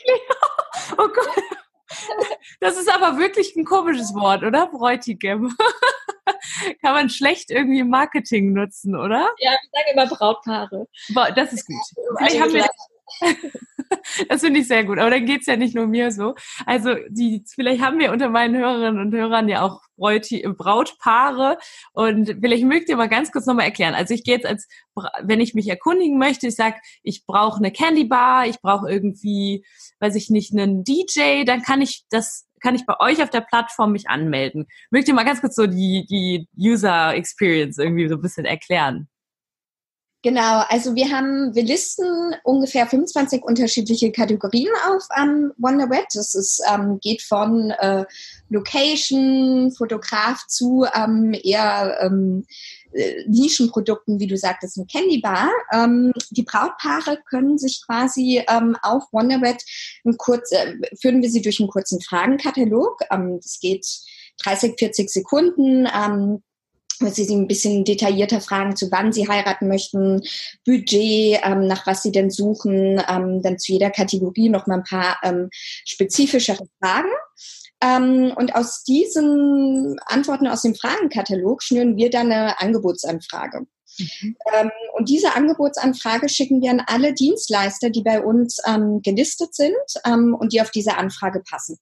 [0.92, 1.28] Oh Gott.
[2.60, 4.68] Das ist aber wirklich ein komisches Wort, oder?
[4.68, 5.56] Bräutigam.
[6.82, 9.30] Kann man schlecht irgendwie im Marketing nutzen, oder?
[9.38, 10.86] Ja, wir sagen immer Brautpaare.
[11.34, 11.76] Das ist gut.
[12.18, 12.68] Vielleicht haben wir
[14.28, 14.98] das finde ich sehr gut.
[14.98, 16.34] Aber dann geht's ja nicht nur mir so.
[16.66, 21.58] Also die, vielleicht haben wir unter meinen Hörerinnen und Hörern ja auch Bräuti, Brautpaare.
[21.92, 23.94] Und vielleicht mögt ihr mal ganz kurz nochmal erklären.
[23.94, 24.68] Also ich gehe jetzt als,
[25.22, 29.64] wenn ich mich erkundigen möchte, ich sag, ich brauche eine Candy Bar, ich brauche irgendwie,
[29.98, 33.40] weiß ich nicht, einen DJ, dann kann ich das kann ich bei euch auf der
[33.40, 34.66] Plattform mich anmelden.
[34.90, 39.08] Mögt ihr mal ganz kurz so die, die User Experience irgendwie so ein bisschen erklären?
[40.22, 46.04] Genau, also wir haben, wir listen ungefähr 25 unterschiedliche Kategorien auf am Wonderweb.
[46.12, 48.04] Das ist, ähm, geht von äh,
[48.50, 52.44] Location, Fotograf zu ähm, eher ähm,
[52.92, 55.50] äh, Nischenprodukten, wie du sagtest, eine Candy Bar.
[55.72, 59.04] Ähm, die Brautpaare können sich quasi ähm, auf
[60.04, 63.00] ein kurz, äh, führen wir sie durch einen kurzen Fragenkatalog.
[63.10, 63.86] Ähm, das geht
[64.44, 65.86] 30, 40 Sekunden.
[65.86, 66.42] Ähm,
[67.08, 70.22] sie sie ein bisschen detaillierter fragen, zu wann sie heiraten möchten,
[70.66, 74.84] Budget, ähm, nach was sie denn suchen, ähm, dann zu jeder Kategorie noch mal ein
[74.84, 77.10] paar ähm, spezifischere Fragen.
[77.82, 83.66] Ähm, und aus diesen Antworten aus dem Fragenkatalog schnüren wir dann eine Angebotsanfrage.
[83.98, 84.36] Mhm.
[84.52, 89.74] Ähm, und diese Angebotsanfrage schicken wir an alle Dienstleister, die bei uns ähm, gelistet sind
[90.04, 91.78] ähm, und die auf diese Anfrage passen.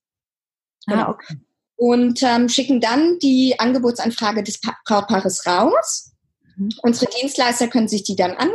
[0.87, 1.03] Ah, genau.
[1.03, 1.35] Ah, okay.
[1.75, 6.11] Und ähm, schicken dann die Angebotsanfrage des Brautpaares raus.
[6.57, 6.69] Mhm.
[6.81, 8.49] Unsere Dienstleister können sich die dann an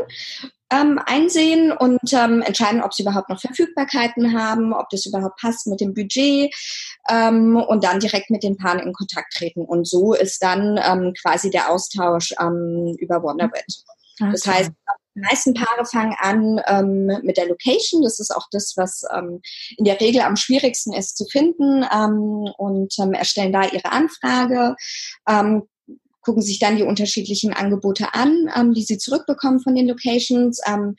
[0.70, 5.66] ähm, einsehen und ähm, entscheiden, ob sie überhaupt noch Verfügbarkeiten haben, ob das überhaupt passt
[5.66, 6.55] mit dem Budget
[7.09, 9.64] ähm, und dann direkt mit den Paaren in Kontakt treten.
[9.64, 13.66] Und so ist dann ähm, quasi der Austausch ähm, über Wonderwet.
[14.20, 14.31] Okay.
[14.33, 14.70] Das heißt,
[15.16, 18.03] die meisten Paare fangen an ähm, mit der Location.
[18.03, 19.40] Das ist auch das, was ähm,
[19.77, 24.74] in der Regel am schwierigsten ist zu finden ähm, und ähm, erstellen da ihre Anfrage,
[25.29, 25.68] ähm,
[26.24, 30.60] gucken sich dann die unterschiedlichen Angebote an, ähm, die sie zurückbekommen von den Locations.
[30.66, 30.96] Ähm,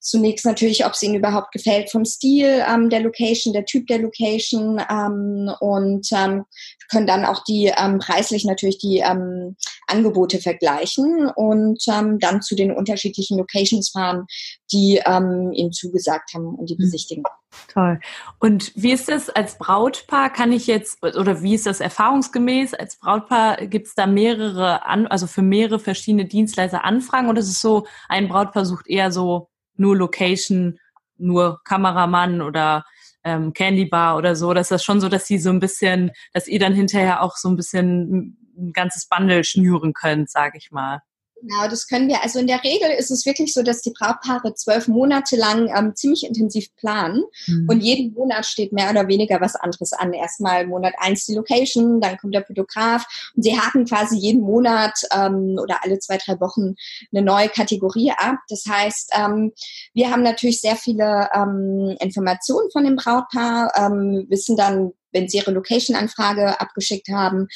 [0.00, 3.98] zunächst natürlich, ob es ihnen überhaupt gefällt vom Stil ähm, der Location, der Typ der
[3.98, 6.44] Location ähm, und ähm,
[6.90, 12.56] können dann auch die ähm, preislich natürlich die ähm, Angebote vergleichen und ähm, dann zu
[12.56, 14.26] den unterschiedlichen Locations fahren,
[14.72, 16.80] die ähm, ihnen zugesagt haben und die hm.
[16.80, 17.22] besichtigen.
[17.68, 18.00] Toll.
[18.38, 20.30] Und wie ist das als Brautpaar?
[20.30, 22.74] Kann ich jetzt, oder wie ist das erfahrungsgemäß?
[22.74, 27.48] Als Brautpaar gibt es da mehrere, an, also für mehrere verschiedene Dienstleister Anfragen oder ist
[27.48, 29.49] es so, ein Brautpaar sucht eher so
[29.80, 30.78] nur Location,
[31.16, 32.84] nur Kameramann oder
[33.24, 34.54] ähm, Candy Bar oder so.
[34.54, 37.48] Das ist schon so, dass sie so ein bisschen, dass ihr dann hinterher auch so
[37.48, 41.00] ein bisschen ein ganzes Bundle schnüren könnt, sage ich mal.
[41.40, 42.22] Genau, das können wir.
[42.22, 45.94] Also in der Regel ist es wirklich so, dass die Brautpaare zwölf Monate lang ähm,
[45.94, 47.66] ziemlich intensiv planen mhm.
[47.68, 50.12] und jeden Monat steht mehr oder weniger was anderes an.
[50.12, 55.00] Erstmal Monat eins die Location, dann kommt der Fotograf und sie haken quasi jeden Monat
[55.14, 56.74] ähm, oder alle zwei, drei Wochen
[57.12, 58.36] eine neue Kategorie ab.
[58.48, 59.52] Das heißt, ähm,
[59.94, 65.38] wir haben natürlich sehr viele ähm, Informationen von dem Brautpaar, ähm, wissen dann, wenn Sie
[65.38, 67.48] Ihre Location-Anfrage abgeschickt haben,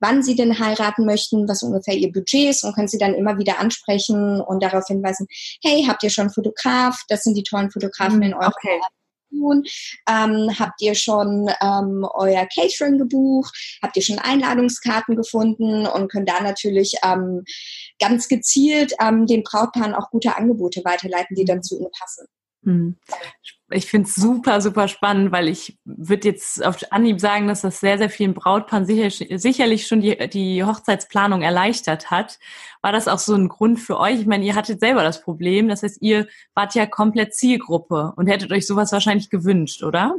[0.00, 3.38] wann Sie denn heiraten möchten, was ungefähr Ihr Budget ist und können Sie dann immer
[3.38, 5.26] wieder ansprechen und darauf hinweisen,
[5.62, 7.02] hey, habt ihr schon Fotograf?
[7.08, 8.80] Das sind die tollen Fotografen hm, in eurem okay.
[10.08, 13.78] Ähm, habt ihr schon ähm, euer Catering gebucht?
[13.82, 17.44] Habt ihr schon Einladungskarten gefunden und könnt da natürlich ähm,
[17.98, 22.26] ganz gezielt ähm, den Brautpaaren auch gute Angebote weiterleiten, die dann zu ihnen passen.
[22.64, 22.96] Hm.
[23.72, 27.80] Ich finde es super, super spannend, weil ich würde jetzt auf Anhieb sagen, dass das
[27.80, 32.38] sehr, sehr vielen Brautpaaren sicher, sicherlich schon die, die Hochzeitsplanung erleichtert hat.
[32.80, 34.20] War das auch so ein Grund für euch?
[34.20, 38.26] Ich meine, ihr hattet selber das Problem, das heißt, ihr wart ja komplett Zielgruppe und
[38.26, 40.14] hättet euch sowas wahrscheinlich gewünscht, oder?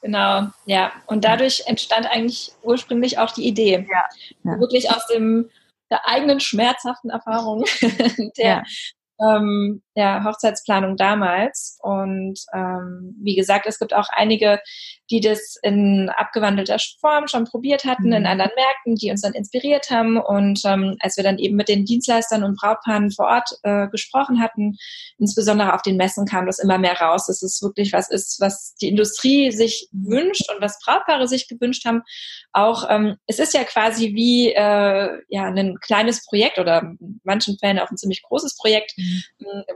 [0.00, 0.92] Genau, ja.
[1.06, 3.86] Und dadurch entstand eigentlich ursprünglich auch die Idee.
[3.90, 4.04] Ja.
[4.44, 4.60] ja.
[4.60, 5.50] Wirklich aus dem
[5.90, 7.64] der eigenen schmerzhaften Erfahrung
[8.36, 8.62] der ja
[9.20, 11.76] ähm, ja, Hochzeitsplanung damals.
[11.82, 14.60] Und ähm, wie gesagt, es gibt auch einige,
[15.10, 18.12] die das in abgewandelter Form schon probiert hatten mhm.
[18.12, 20.16] in anderen Märkten, die uns dann inspiriert haben.
[20.16, 24.40] Und ähm, als wir dann eben mit den Dienstleistern und Brautpaaren vor Ort äh, gesprochen
[24.40, 24.76] hatten,
[25.18, 28.76] insbesondere auf den Messen kam das immer mehr raus, dass es wirklich was ist, was
[28.76, 32.02] die Industrie sich wünscht und was Brautpaare sich gewünscht haben.
[32.52, 37.58] Auch ähm, es ist ja quasi wie äh, ja ein kleines Projekt oder in manchen
[37.58, 39.24] Fällen auch ein ziemlich großes Projekt, mhm.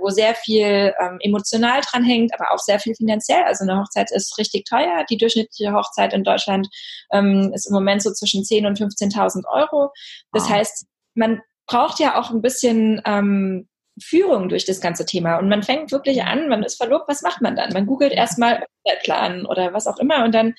[0.01, 3.43] wo sehr viel ähm, emotional dran hängt, aber auch sehr viel finanziell.
[3.43, 5.05] Also eine Hochzeit ist richtig teuer.
[5.11, 6.69] Die durchschnittliche Hochzeit in Deutschland
[7.13, 9.93] ähm, ist im Moment so zwischen 10.000 und 15.000 Euro.
[10.33, 10.51] Das wow.
[10.51, 13.69] heißt, man braucht ja auch ein bisschen ähm,
[14.01, 15.37] Führung durch das ganze Thema.
[15.37, 17.73] Und man fängt wirklich an, man ist verlobt, was macht man dann?
[17.73, 18.65] Man googelt erstmal
[19.03, 20.55] Plan oder was auch immer und dann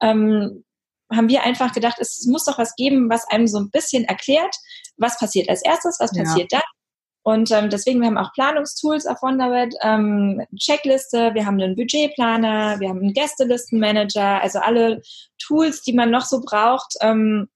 [0.00, 0.64] ähm,
[1.12, 4.54] haben wir einfach gedacht, es muss doch was geben, was einem so ein bisschen erklärt,
[4.96, 6.58] was passiert als erstes, was passiert ja.
[6.58, 6.73] dann
[7.24, 12.78] und ähm, deswegen, wir haben auch Planungstools auf Wonderwed, ähm, Checkliste, wir haben einen Budgetplaner,
[12.80, 15.00] wir haben einen Gästelistenmanager, also alle
[15.38, 17.48] Tools, die man noch so braucht, ähm,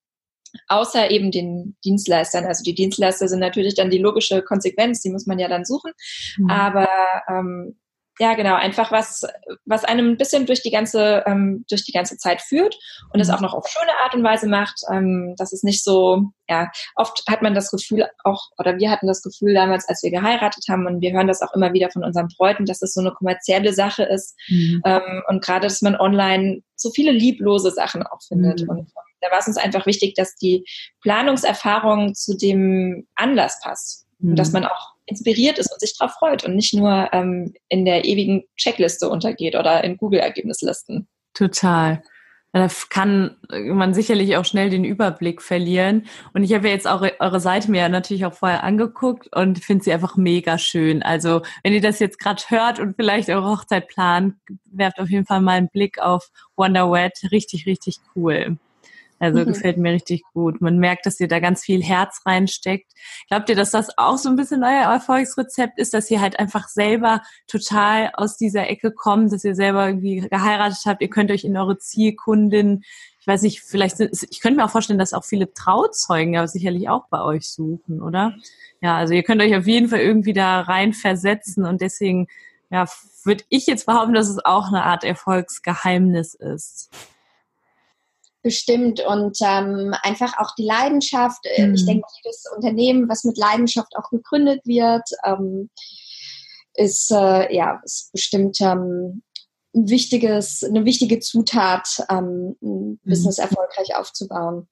[0.69, 2.47] außer eben den Dienstleistern.
[2.47, 5.93] Also die Dienstleister sind natürlich dann die logische Konsequenz, die muss man ja dann suchen.
[6.39, 6.51] Mhm.
[6.51, 6.89] Aber
[7.29, 7.79] ähm,
[8.19, 9.25] ja, genau, einfach was,
[9.65, 12.77] was einem ein bisschen durch die ganze, ähm, durch die ganze Zeit führt
[13.13, 13.35] und es mhm.
[13.35, 14.81] auch noch auf schöne Art und Weise macht.
[14.93, 19.07] Ähm, dass es nicht so, ja, oft hat man das Gefühl auch, oder wir hatten
[19.07, 22.03] das Gefühl damals, als wir geheiratet haben, und wir hören das auch immer wieder von
[22.03, 24.37] unseren Bräuten, dass es so eine kommerzielle Sache ist.
[24.49, 24.83] Mhm.
[24.85, 28.63] Ähm, und gerade, dass man online so viele lieblose Sachen auch findet.
[28.63, 28.69] Mhm.
[28.69, 30.65] Und da war es uns einfach wichtig, dass die
[31.03, 34.07] Planungserfahrung zu dem Anlass passt.
[34.21, 34.55] Und dass mhm.
[34.55, 38.45] man auch inspiriert ist und sich darauf freut und nicht nur ähm, in der ewigen
[38.57, 41.09] Checkliste untergeht oder in Google-Ergebnislisten.
[41.35, 42.03] Total.
[42.53, 46.07] Da kann man sicherlich auch schnell den Überblick verlieren.
[46.33, 49.85] Und ich habe ja jetzt auch eure Seite mir natürlich auch vorher angeguckt und finde
[49.85, 51.03] sie einfach mega schön.
[51.03, 55.27] Also wenn ihr das jetzt gerade hört und vielleicht eure Hochzeit plant, werft auf jeden
[55.27, 57.21] Fall mal einen Blick auf Wonder Wet.
[57.31, 58.57] Richtig, richtig cool.
[59.19, 59.47] Also mhm.
[59.47, 60.61] gefällt mir richtig gut.
[60.61, 62.93] Man merkt, dass ihr da ganz viel Herz reinsteckt.
[63.29, 66.69] Glaubt ihr, dass das auch so ein bisschen euer Erfolgsrezept ist, dass ihr halt einfach
[66.69, 71.45] selber total aus dieser Ecke kommt, dass ihr selber irgendwie geheiratet habt, ihr könnt euch
[71.45, 72.83] in eure Zielkundin,
[73.21, 76.89] ich weiß nicht, vielleicht, ich könnte mir auch vorstellen, dass auch viele Trauzeugen ja sicherlich
[76.89, 78.35] auch bei euch suchen, oder?
[78.81, 82.29] Ja, also ihr könnt euch auf jeden Fall irgendwie da rein versetzen und deswegen,
[82.71, 82.87] ja,
[83.25, 86.91] würde ich jetzt behaupten, dass es auch eine Art Erfolgsgeheimnis ist.
[88.43, 91.45] Bestimmt und ähm, einfach auch die Leidenschaft.
[91.59, 91.75] Mhm.
[91.75, 95.71] Ich denke, jedes Unternehmen, was mit Leidenschaft auch gegründet wird, ähm,
[96.75, 99.23] ist äh, ja ist bestimmt ähm,
[99.75, 102.99] ein wichtiges, eine wichtige Zutat, ähm, ein mhm.
[103.05, 104.67] Business erfolgreich aufzubauen.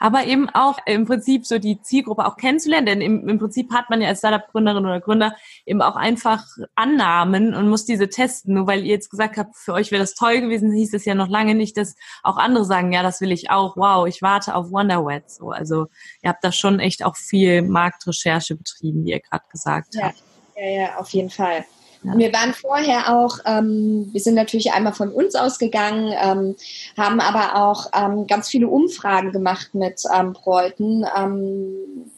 [0.00, 3.88] Aber eben auch im Prinzip so die Zielgruppe auch kennenzulernen, denn im, im Prinzip hat
[3.88, 8.54] man ja als Startup-Gründerin oder Gründer eben auch einfach Annahmen und muss diese testen.
[8.54, 11.14] Nur weil ihr jetzt gesagt habt, für euch wäre das toll gewesen, hieß es ja
[11.14, 14.56] noch lange nicht, dass auch andere sagen, ja, das will ich auch, wow, ich warte
[14.56, 15.30] auf Wonderwet.
[15.30, 15.86] So, also
[16.20, 20.06] ihr habt da schon echt auch viel Marktrecherche betrieben, wie ihr gerade gesagt ja.
[20.06, 20.22] habt.
[20.56, 21.64] Ja, ja, auf jeden Fall.
[22.04, 22.18] Ja.
[22.18, 26.56] Wir waren vorher auch, ähm, wir sind natürlich einmal von uns ausgegangen, ähm,
[26.96, 32.10] haben aber auch ähm, ganz viele Umfragen gemacht mit ähm, Bräuten, ähm,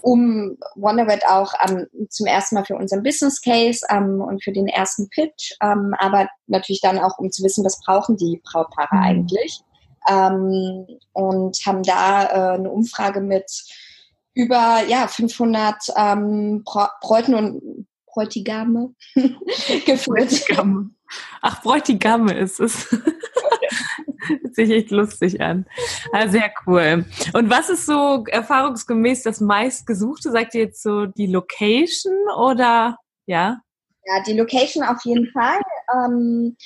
[0.00, 4.68] um Wonderwet auch ähm, zum ersten Mal für unseren Business Case ähm, und für den
[4.68, 9.02] ersten Pitch, ähm, aber natürlich dann auch, um zu wissen, was brauchen die Brautpaare mhm.
[9.02, 9.60] eigentlich.
[10.06, 13.50] Ähm, und haben da äh, eine Umfrage mit
[14.34, 16.64] über ja 500 ähm,
[17.00, 20.06] Bräuten und Bräutigame geführt.
[20.06, 20.90] Bräutigame.
[21.42, 22.90] Ach, Bräutigame ist es.
[24.26, 25.66] Hört sich echt lustig an.
[26.12, 27.04] Ah, sehr cool.
[27.34, 30.30] Und was ist so erfahrungsgemäß das meistgesuchte?
[30.30, 32.96] Sagt ihr jetzt so die Location oder
[33.26, 33.60] ja?
[34.06, 35.60] Ja, die Location auf jeden Fall.
[35.94, 36.56] Ähm,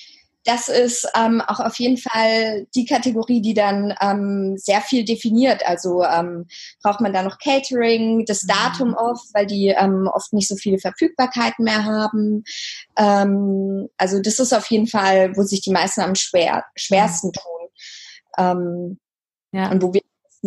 [0.45, 5.67] das ist ähm, auch auf jeden Fall die Kategorie, die dann ähm, sehr viel definiert.
[5.67, 6.47] Also ähm,
[6.83, 8.49] braucht man da noch Catering, das mhm.
[8.49, 12.45] Datum oft, weil die ähm, oft nicht so viele Verfügbarkeiten mehr haben.
[12.97, 17.33] Ähm, also das ist auf jeden Fall, wo sich die meisten am schwer, schwersten mhm.
[17.33, 17.69] tun
[18.39, 18.99] ähm,
[19.53, 19.71] ja.
[19.71, 20.03] und wo wir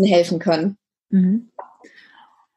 [0.08, 0.78] helfen können.
[1.10, 1.52] Mhm.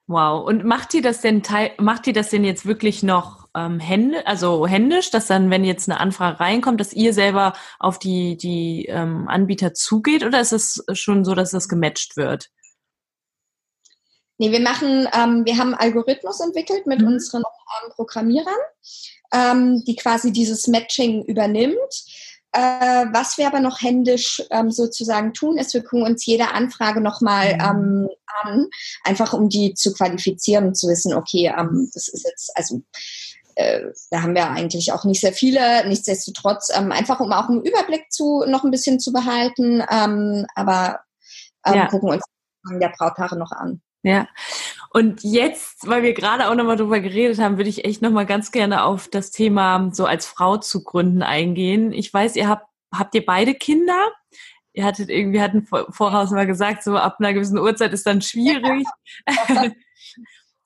[0.06, 0.46] Wow.
[0.46, 4.26] Und macht ihr das denn teil, macht ihr das denn jetzt wirklich noch ähm, hände,
[4.26, 8.86] also händisch, dass dann, wenn jetzt eine Anfrage reinkommt, dass ihr selber auf die, die
[8.86, 12.50] ähm, Anbieter zugeht oder ist es schon so, dass das gematcht wird?
[14.38, 17.06] Nee, wir machen, ähm, wir haben einen Algorithmus entwickelt mit mhm.
[17.08, 18.54] unseren ähm, Programmierern,
[19.32, 22.04] ähm, die quasi dieses Matching übernimmt.
[22.50, 27.00] Äh, was wir aber noch händisch ähm, sozusagen tun, ist, wir gucken uns jede Anfrage
[27.00, 27.60] nochmal mhm.
[27.60, 28.08] ähm,
[28.42, 28.68] an,
[29.02, 32.82] einfach um die zu qualifizieren und zu wissen, okay, ähm, das ist jetzt, also
[33.56, 37.62] äh, da haben wir eigentlich auch nicht sehr viele, nichtsdestotrotz, ähm, einfach um auch einen
[37.62, 41.00] Überblick zu noch ein bisschen zu behalten, ähm, aber
[41.66, 41.86] ähm, ja.
[41.86, 42.24] gucken uns
[42.80, 43.82] der Brautpaare noch an.
[44.02, 44.28] Ja.
[44.90, 48.52] Und jetzt, weil wir gerade auch nochmal drüber geredet haben, würde ich echt nochmal ganz
[48.52, 51.92] gerne auf das Thema so als Frau zu gründen eingehen.
[51.92, 54.12] Ich weiß, ihr habt, habt ihr beide Kinder?
[54.74, 58.86] Ihr hattet irgendwie, hatten voraus mal gesagt, so ab einer gewissen Uhrzeit ist dann schwierig.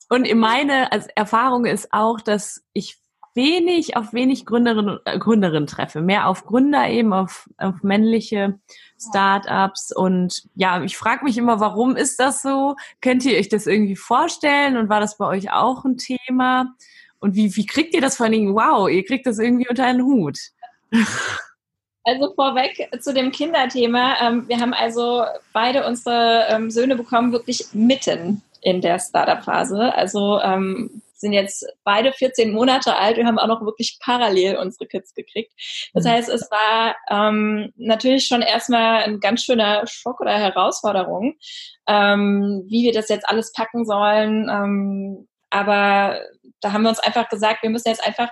[0.09, 2.99] Und meine also Erfahrung ist auch, dass ich
[3.35, 8.59] wenig auf wenig Gründerinnen äh, Gründerinnen treffe, mehr auf Gründer eben, auf, auf männliche
[8.99, 12.75] Startups und ja, ich frage mich immer, warum ist das so?
[13.01, 16.75] Könnt ihr euch das irgendwie vorstellen und war das bei euch auch ein Thema?
[17.19, 18.55] Und wie, wie kriegt ihr das vor allen Dingen?
[18.55, 20.39] Wow, ihr kriegt das irgendwie unter einen Hut.
[22.05, 24.15] Also vorweg zu dem Kinderthema.
[24.21, 29.93] Ähm, wir haben also beide unsere ähm, Söhne bekommen, wirklich mitten in der Startup-Phase.
[29.93, 33.17] Also ähm, sind jetzt beide 14 Monate alt.
[33.17, 35.51] Wir haben auch noch wirklich parallel unsere Kids gekriegt.
[35.93, 36.09] Das mhm.
[36.09, 41.35] heißt, es war ähm, natürlich schon erstmal ein ganz schöner Schock oder Herausforderung,
[41.87, 44.49] ähm, wie wir das jetzt alles packen sollen.
[44.49, 46.21] Ähm, aber
[46.61, 48.29] da haben wir uns einfach gesagt, wir müssen jetzt einfach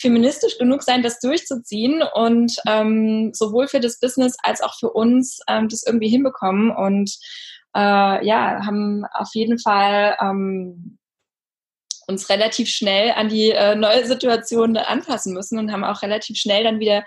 [0.00, 5.40] feministisch genug sein, das durchzuziehen und ähm, sowohl für das Business als auch für uns
[5.46, 6.70] ähm, das irgendwie hinbekommen.
[6.70, 7.18] Und
[7.74, 10.98] äh, ja, haben auf jeden Fall ähm,
[12.10, 16.64] uns relativ schnell an die äh, neue Situation anpassen müssen und haben auch relativ schnell
[16.64, 17.04] dann wieder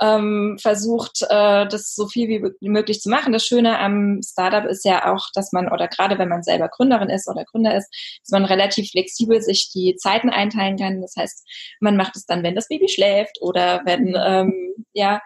[0.00, 2.28] ähm, versucht, äh, das so viel
[2.60, 3.32] wie möglich zu machen.
[3.32, 7.10] Das Schöne am Startup ist ja auch, dass man, oder gerade wenn man selber Gründerin
[7.10, 7.88] ist oder Gründer ist,
[8.22, 11.02] dass man relativ flexibel sich die Zeiten einteilen kann.
[11.02, 11.46] Das heißt,
[11.80, 15.20] man macht es dann, wenn das Baby schläft oder wenn, ähm, ja,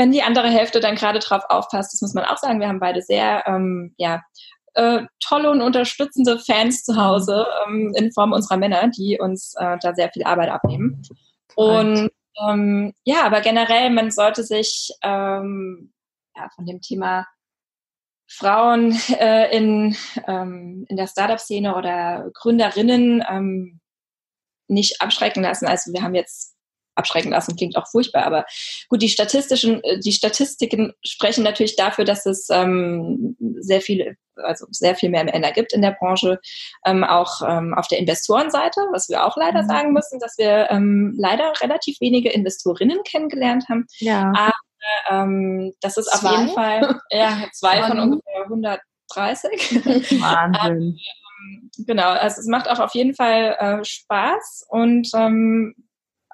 [0.00, 2.80] wenn die andere Hälfte dann gerade drauf aufpasst, das muss man auch sagen, wir haben
[2.80, 4.22] beide sehr, ähm, ja,
[4.72, 9.76] äh, tolle und unterstützende Fans zu Hause ähm, in Form unserer Männer, die uns äh,
[9.82, 11.02] da sehr viel Arbeit abnehmen.
[11.54, 12.10] Und
[12.48, 15.92] ähm, ja, aber generell, man sollte sich ähm,
[16.34, 17.26] ja, von dem Thema
[18.26, 19.96] Frauen äh, in,
[20.26, 23.80] ähm, in der Startup-Szene oder Gründerinnen ähm,
[24.66, 25.66] nicht abschrecken lassen.
[25.66, 26.56] Also wir haben jetzt
[27.00, 28.44] abschrecken lassen, klingt auch furchtbar, aber
[28.88, 34.66] gut, die statistischen, äh, die Statistiken sprechen natürlich dafür, dass es ähm, sehr viele, also
[34.70, 36.38] sehr viel mehr Männer gibt in der Branche,
[36.84, 39.68] ähm, auch ähm, auf der Investorenseite, was wir auch leider mhm.
[39.68, 43.86] sagen müssen, dass wir ähm, leider relativ wenige Investorinnen kennengelernt haben.
[43.98, 44.32] Ja.
[44.36, 44.52] Aber
[45.10, 46.28] ähm, das ist zwei?
[46.28, 50.20] auf jeden Fall ja, zwei von ungefähr 130.
[50.20, 50.98] Wahnsinn.
[51.40, 55.74] Ähm, genau, also es macht auch auf jeden Fall äh, Spaß und ähm,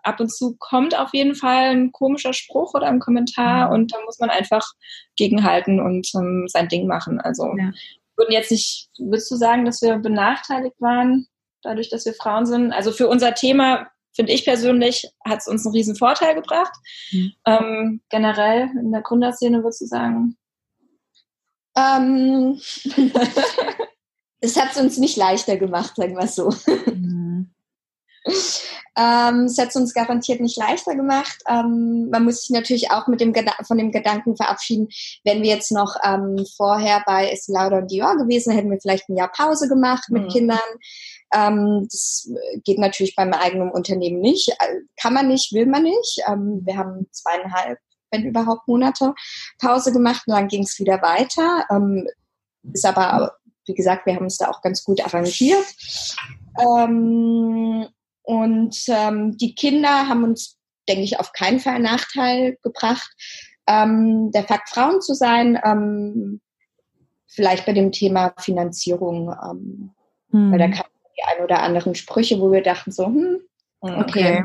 [0.07, 3.75] ab und zu kommt auf jeden Fall ein komischer Spruch oder ein Kommentar mhm.
[3.75, 4.65] und da muss man einfach
[5.17, 7.21] gegenhalten und ähm, sein Ding machen.
[7.21, 7.73] Also ja.
[8.17, 11.27] würden jetzt nicht, würdest du sagen, dass wir benachteiligt waren,
[11.63, 12.73] dadurch, dass wir Frauen sind?
[12.73, 16.73] Also für unser Thema finde ich persönlich, hat es uns einen riesen Vorteil gebracht.
[17.11, 17.33] Mhm.
[17.47, 20.37] Ähm, generell in der Gründerszene würdest du sagen?
[21.77, 22.61] Ähm,
[24.41, 26.51] es hat es uns nicht leichter gemacht, sagen wir es so.
[26.87, 27.26] Mhm.
[28.99, 31.37] Ähm, es hat es uns garantiert nicht leichter gemacht.
[31.47, 33.35] Ähm, man muss sich natürlich auch mit dem
[33.67, 34.89] von dem Gedanken verabschieden,
[35.23, 39.09] wenn wir jetzt noch ähm, vorher bei Es Lauder und Dior gewesen, hätten wir vielleicht
[39.09, 40.29] ein Jahr Pause gemacht mit mhm.
[40.29, 40.59] Kindern.
[41.35, 42.31] Ähm, das
[42.65, 44.49] geht natürlich beim eigenen Unternehmen nicht.
[44.49, 46.23] Äh, kann man nicht, will man nicht.
[46.27, 47.79] Ähm, wir haben zweieinhalb,
[48.11, 49.13] wenn überhaupt, Monate
[49.59, 51.67] Pause gemacht und dann ging es wieder weiter.
[51.71, 52.09] Ähm,
[52.73, 55.67] ist aber, wie gesagt, wir haben uns da auch ganz gut arrangiert.
[56.59, 57.87] Ähm,
[58.27, 60.59] und ähm, die Kinder haben uns,
[60.89, 63.09] denke ich, auf keinen Fall einen Nachteil gebracht.
[63.69, 66.41] Ähm, der Fakt, Frauen zu sein, ähm,
[67.29, 69.91] vielleicht bei dem Thema Finanzierung, ähm,
[70.33, 70.51] hm.
[70.51, 73.43] weil da kamen die ein oder anderen Sprüche, wo wir dachten so, hm,
[73.81, 74.43] okay, okay.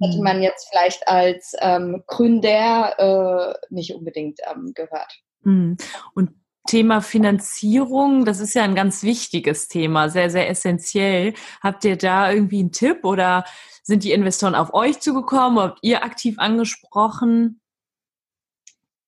[0.00, 5.20] hätte man jetzt vielleicht als ähm, Gründer äh, nicht unbedingt ähm, gehört.
[5.42, 5.76] Hm.
[6.14, 6.30] Und
[6.66, 11.34] Thema Finanzierung, das ist ja ein ganz wichtiges Thema, sehr, sehr essentiell.
[11.62, 13.44] Habt ihr da irgendwie einen Tipp oder
[13.82, 15.58] sind die Investoren auf euch zugekommen?
[15.58, 17.60] Habt ihr aktiv angesprochen?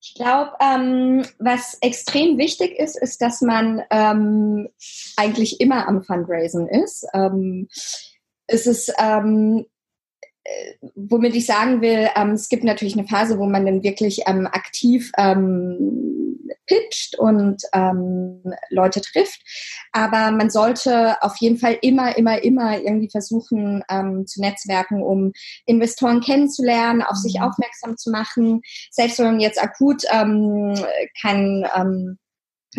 [0.01, 4.69] Ich glaube, ähm, was extrem wichtig ist, ist, dass man ähm,
[5.17, 7.07] eigentlich immer am Fundraisen ist.
[7.15, 7.69] Ähm,
[8.49, 9.67] es ist ähm,
[10.45, 14.23] äh, womit ich sagen will, ähm, es gibt natürlich eine Phase, wo man dann wirklich
[14.27, 16.22] ähm, aktiv ähm,
[16.73, 19.41] pitcht und ähm, Leute trifft.
[19.93, 25.33] Aber man sollte auf jeden Fall immer, immer, immer irgendwie versuchen ähm, zu netzwerken, um
[25.67, 27.43] Investoren kennenzulernen, auf sich mhm.
[27.43, 28.63] aufmerksam zu machen.
[28.91, 30.75] Selbst wenn man jetzt akut ähm,
[31.21, 32.19] kein ähm,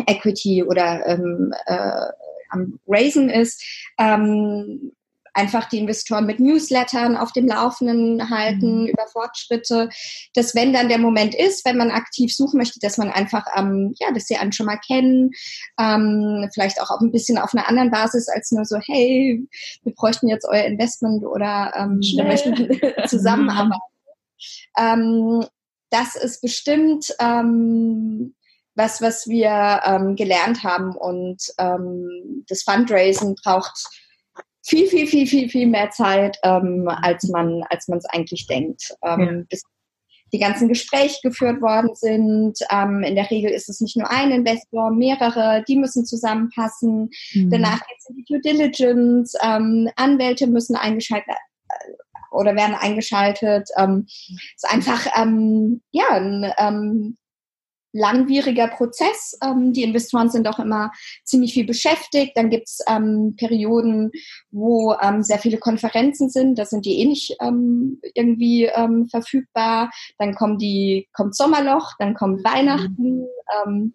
[0.06, 2.06] Equity oder ähm, äh,
[2.50, 3.62] am Raisen ist,
[3.98, 4.92] ähm,
[5.34, 8.86] einfach die Investoren mit Newslettern auf dem Laufenden halten mhm.
[8.86, 9.88] über Fortschritte,
[10.34, 13.94] dass wenn dann der Moment ist, wenn man aktiv suchen möchte, dass man einfach, ähm,
[13.98, 15.30] ja, dass sie einen schon mal kennen,
[15.78, 19.46] ähm, vielleicht auch ein bisschen auf einer anderen Basis als nur so, hey,
[19.82, 23.80] wir bräuchten jetzt euer Investment oder ähm, wir möchten zusammenarbeiten.
[24.78, 25.44] ähm,
[25.90, 28.34] das ist bestimmt ähm,
[28.74, 34.03] was, was wir ähm, gelernt haben und ähm, das Fundraising braucht
[34.64, 38.94] viel, viel, viel, viel, viel mehr Zeit, ähm, als man als man es eigentlich denkt.
[39.02, 39.44] Ähm, ja.
[39.48, 39.62] Bis
[40.32, 42.58] die ganzen Gespräche geführt worden sind.
[42.70, 47.10] Ähm, in der Regel ist es nicht nur ein Investor, mehrere, die müssen zusammenpassen.
[47.34, 47.50] Mhm.
[47.50, 51.28] Danach geht es in die Due Diligence, ähm, Anwälte müssen eingeschaltet
[51.68, 51.92] äh,
[52.32, 53.68] oder werden eingeschaltet.
[53.78, 57.16] Ähm, ist einfach ähm, ja ein ähm,
[57.94, 59.38] langwieriger Prozess.
[59.42, 60.90] Ähm, die Investoren sind auch immer
[61.24, 62.32] ziemlich viel beschäftigt.
[62.34, 64.10] Dann gibt es ähm, Perioden,
[64.50, 66.58] wo ähm, sehr viele Konferenzen sind.
[66.58, 69.90] Da sind die eh nicht ähm, irgendwie ähm, verfügbar.
[70.18, 73.26] Dann kommen die, kommt Sommerloch, dann kommt Weihnachten.
[73.64, 73.94] Ähm,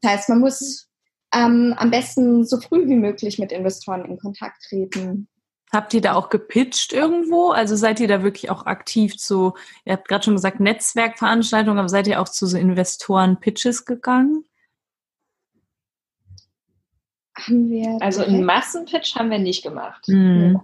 [0.00, 0.88] das heißt, man muss
[1.34, 5.28] am besten so früh wie möglich mit Investoren in Kontakt treten.
[5.72, 7.50] Habt ihr da auch gepitcht irgendwo?
[7.50, 9.54] Also seid ihr da wirklich auch aktiv zu,
[9.86, 14.44] ihr habt gerade schon gesagt, Netzwerkveranstaltungen, aber seid ihr auch zu so Investoren-Pitches gegangen?
[17.34, 20.06] Haben wir also einen Massenpitch haben wir nicht gemacht.
[20.08, 20.60] Mhm.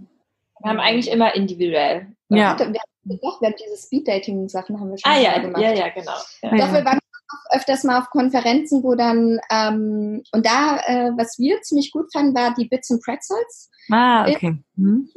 [0.60, 2.08] Wir haben eigentlich immer individuell.
[2.28, 2.58] Ja.
[2.58, 5.62] Wir, doch, wir haben diese Speed-Dating-Sachen haben wir schon ah, ja, gemacht.
[5.62, 6.12] Ja, ja, genau.
[6.42, 6.50] Ja.
[6.50, 6.84] Doch, wir
[7.28, 12.12] waren öfters mal auf Konferenzen, wo dann, ähm, und da, äh, was wir ziemlich gut
[12.12, 13.70] fanden, war die Bits and Pretzels.
[13.90, 14.58] Ah, okay.
[14.76, 15.08] Mhm.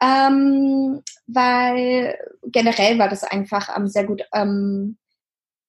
[0.00, 4.98] Ähm, weil generell war das einfach ähm, sehr gut ähm,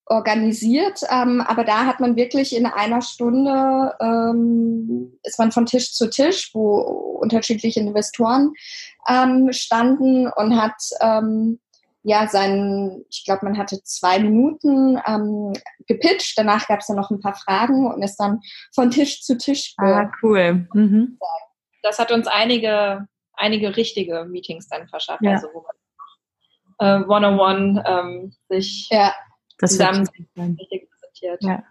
[0.06, 5.94] organisiert, ähm, aber da hat man wirklich in einer Stunde ähm, ist man von Tisch
[5.94, 6.78] zu Tisch, wo
[7.22, 8.54] unterschiedliche Investoren
[9.08, 11.60] ähm, standen und hat ähm,
[12.04, 15.54] ja, sein, ich glaube, man hatte zwei Minuten ähm,
[15.88, 16.38] gepitcht.
[16.38, 18.40] Danach gab es dann noch ein paar Fragen und ist dann
[18.74, 19.74] von Tisch zu Tisch.
[19.78, 20.68] Ah, cool.
[20.74, 21.20] Mhm.
[21.84, 25.32] Das hat uns einige, einige richtige Meetings dann verschafft, ja.
[25.32, 25.76] also wo man
[26.80, 29.14] äh, one-on-one ähm, sich ja,
[29.60, 31.44] zusammen richtig präsentiert.
[31.44, 31.64] Ja.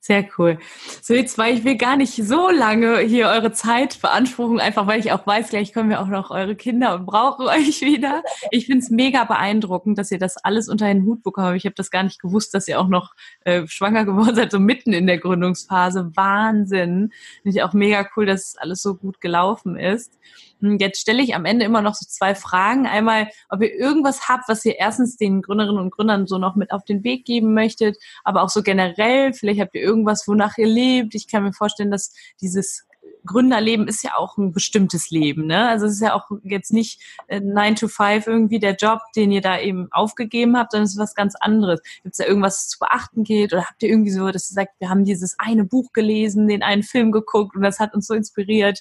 [0.00, 0.58] Sehr cool.
[1.02, 5.00] So, jetzt, weil ich will gar nicht so lange hier eure Zeit beanspruchen, einfach weil
[5.00, 8.22] ich auch weiß, gleich kommen wir auch noch eure Kinder und brauche euch wieder.
[8.50, 11.56] Ich finde es mega beeindruckend, dass ihr das alles unter den Hut bekommt.
[11.56, 13.14] Ich habe das gar nicht gewusst, dass ihr auch noch
[13.44, 16.12] äh, schwanger geworden seid, so mitten in der Gründungsphase.
[16.14, 17.12] Wahnsinn.
[17.42, 20.18] Finde ich auch mega cool, dass alles so gut gelaufen ist.
[20.60, 22.86] Hm, jetzt stelle ich am Ende immer noch so zwei Fragen.
[22.86, 26.72] Einmal, ob ihr irgendwas habt, was ihr erstens den Gründerinnen und Gründern so noch mit
[26.72, 30.66] auf den Weg geben möchtet, aber auch so generell, vielleicht habt ihr irgendwas, wonach ihr
[30.66, 31.14] lebt.
[31.14, 32.86] Ich kann mir vorstellen, dass dieses
[33.26, 35.68] Gründerleben ist ja auch ein bestimmtes Leben, ne?
[35.68, 39.30] Also es ist ja auch jetzt nicht äh, 9 to 5 irgendwie der Job, den
[39.32, 41.80] ihr da eben aufgegeben habt, sondern es ist was ganz anderes.
[42.02, 44.54] Gibt es da irgendwas was zu beachten geht oder habt ihr irgendwie so, dass ihr
[44.54, 48.06] sagt, wir haben dieses eine Buch gelesen, den einen Film geguckt und das hat uns
[48.06, 48.80] so inspiriert.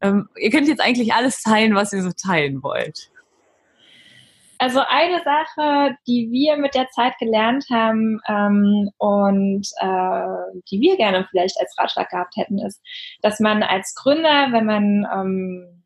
[0.00, 3.10] Ähm, ihr könnt jetzt eigentlich alles teilen, was ihr so teilen wollt.
[4.58, 10.96] Also eine Sache, die wir mit der Zeit gelernt haben ähm, und äh, die wir
[10.96, 12.80] gerne vielleicht als Ratschlag gehabt hätten, ist,
[13.20, 15.82] dass man als Gründer, wenn man ähm,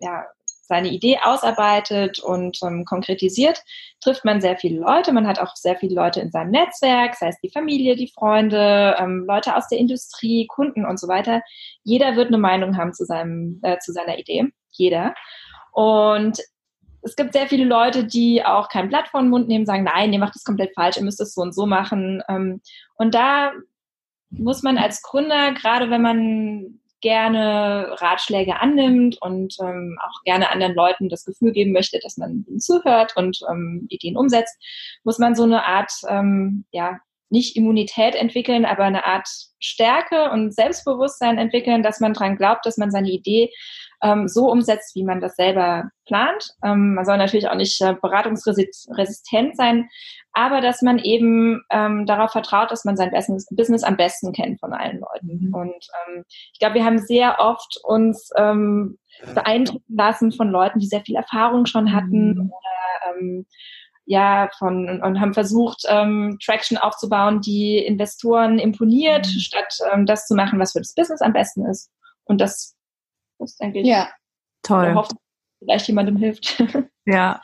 [0.00, 0.24] ja,
[0.68, 3.62] seine Idee ausarbeitet und ähm, konkretisiert,
[4.00, 5.12] trifft man sehr viele Leute.
[5.12, 8.96] Man hat auch sehr viele Leute in seinem Netzwerk, sei es die Familie, die Freunde,
[8.98, 11.42] ähm, Leute aus der Industrie, Kunden und so weiter.
[11.82, 14.44] Jeder wird eine Meinung haben zu, seinem, äh, zu seiner Idee.
[14.70, 15.14] Jeder.
[15.72, 16.38] Und
[17.02, 20.12] es gibt sehr viele Leute, die auch kein Blatt vor den Mund nehmen, sagen, nein,
[20.12, 22.22] ihr macht das komplett falsch, ihr müsst es so und so machen.
[22.28, 22.60] Ähm,
[22.96, 23.52] und da
[24.30, 30.74] muss man als Gründer, gerade wenn man gerne Ratschläge annimmt und ähm, auch gerne anderen
[30.74, 34.56] Leuten das Gefühl geben möchte, dass man ihnen zuhört und ähm, Ideen umsetzt,
[35.04, 36.98] muss man so eine Art, ähm, ja,
[37.30, 39.28] nicht Immunität entwickeln, aber eine Art
[39.60, 43.50] Stärke und Selbstbewusstsein entwickeln, dass man dran glaubt, dass man seine Idee
[44.02, 46.54] ähm, so umsetzt, wie man das selber plant.
[46.64, 49.88] Ähm, man soll natürlich auch nicht äh, beratungsresistent sein,
[50.32, 54.60] aber dass man eben ähm, darauf vertraut, dass man sein Business, Business am besten kennt
[54.60, 55.48] von allen Leuten.
[55.48, 55.54] Mhm.
[55.54, 58.98] Und ähm, ich glaube, wir haben sehr oft uns ähm,
[59.34, 62.52] beeindrucken lassen von Leuten, die sehr viel Erfahrung schon hatten mhm.
[62.52, 63.46] oder ähm,
[64.10, 69.38] ja, von und haben versucht, ähm, Traction aufzubauen, die Investoren imponiert, mhm.
[69.38, 71.90] statt ähm, das zu machen, was für das Business am besten ist.
[72.24, 72.77] Und das
[73.38, 73.86] das denke ich.
[73.86, 74.08] Ja.
[74.62, 74.94] Toll.
[74.94, 75.14] Hoffe,
[75.58, 76.62] vielleicht jemandem hilft.
[77.10, 77.40] Ja.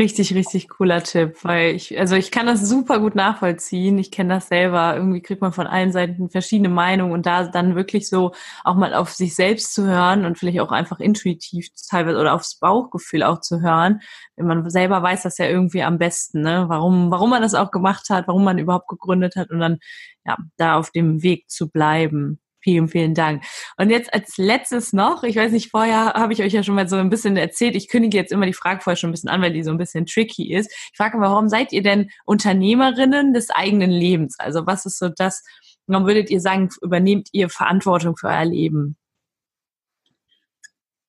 [0.00, 3.98] Richtig, richtig cooler Tipp, weil ich, also ich kann das super gut nachvollziehen.
[3.98, 4.94] Ich kenne das selber.
[4.94, 8.30] Irgendwie kriegt man von allen Seiten verschiedene Meinungen und da dann wirklich so
[8.62, 12.60] auch mal auf sich selbst zu hören und vielleicht auch einfach intuitiv teilweise oder aufs
[12.60, 14.00] Bauchgefühl auch zu hören.
[14.36, 16.66] Wenn man selber weiß das ja irgendwie am besten, ne?
[16.68, 19.78] Warum, warum man das auch gemacht hat, warum man überhaupt gegründet hat und dann,
[20.24, 22.38] ja, da auf dem Weg zu bleiben.
[22.68, 23.44] Vielen, vielen Dank.
[23.78, 26.86] Und jetzt als letztes noch, ich weiß nicht, vorher habe ich euch ja schon mal
[26.86, 29.40] so ein bisschen erzählt, ich kündige jetzt immer die Frage vorher schon ein bisschen an,
[29.40, 30.70] weil die so ein bisschen tricky ist.
[30.70, 34.38] Ich frage mal, warum seid ihr denn Unternehmerinnen des eigenen Lebens?
[34.38, 35.42] Also was ist so das,
[35.86, 38.98] warum würdet ihr sagen, übernehmt ihr Verantwortung für euer Leben?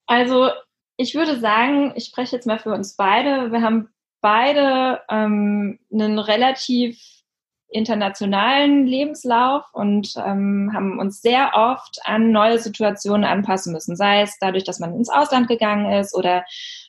[0.08, 0.52] Also
[0.96, 3.52] ich würde sagen, ich spreche jetzt mal für uns beide.
[3.52, 3.90] Wir haben
[4.22, 6.98] beide ähm, einen relativ
[7.72, 14.38] internationalen Lebenslauf und ähm, haben uns sehr oft an neue Situationen anpassen müssen, sei es
[14.40, 16.46] dadurch, dass man ins Ausland gegangen ist oder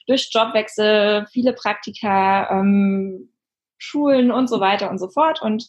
[0.06, 3.30] durch Jobwechsel, viele Praktika, ähm,
[3.76, 5.42] Schulen und so weiter und so fort.
[5.42, 5.68] Und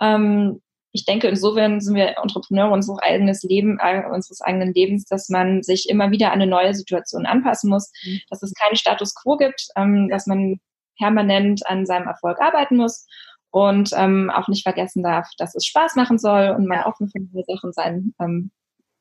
[0.00, 0.60] ähm,
[0.92, 5.64] ich denke, insofern sind wir Entrepreneure unseres eigenes Leben, äh, unseres eigenen Lebens, dass man
[5.64, 8.20] sich immer wieder an eine neue Situation anpassen muss, mhm.
[8.30, 10.60] dass es keinen Status quo gibt, ähm, dass man
[10.96, 13.06] permanent an seinem Erfolg arbeiten muss
[13.54, 17.20] und ähm, auch nicht vergessen darf, dass es Spaß machen soll und man offen für
[17.20, 18.50] neue Sachen sein ähm,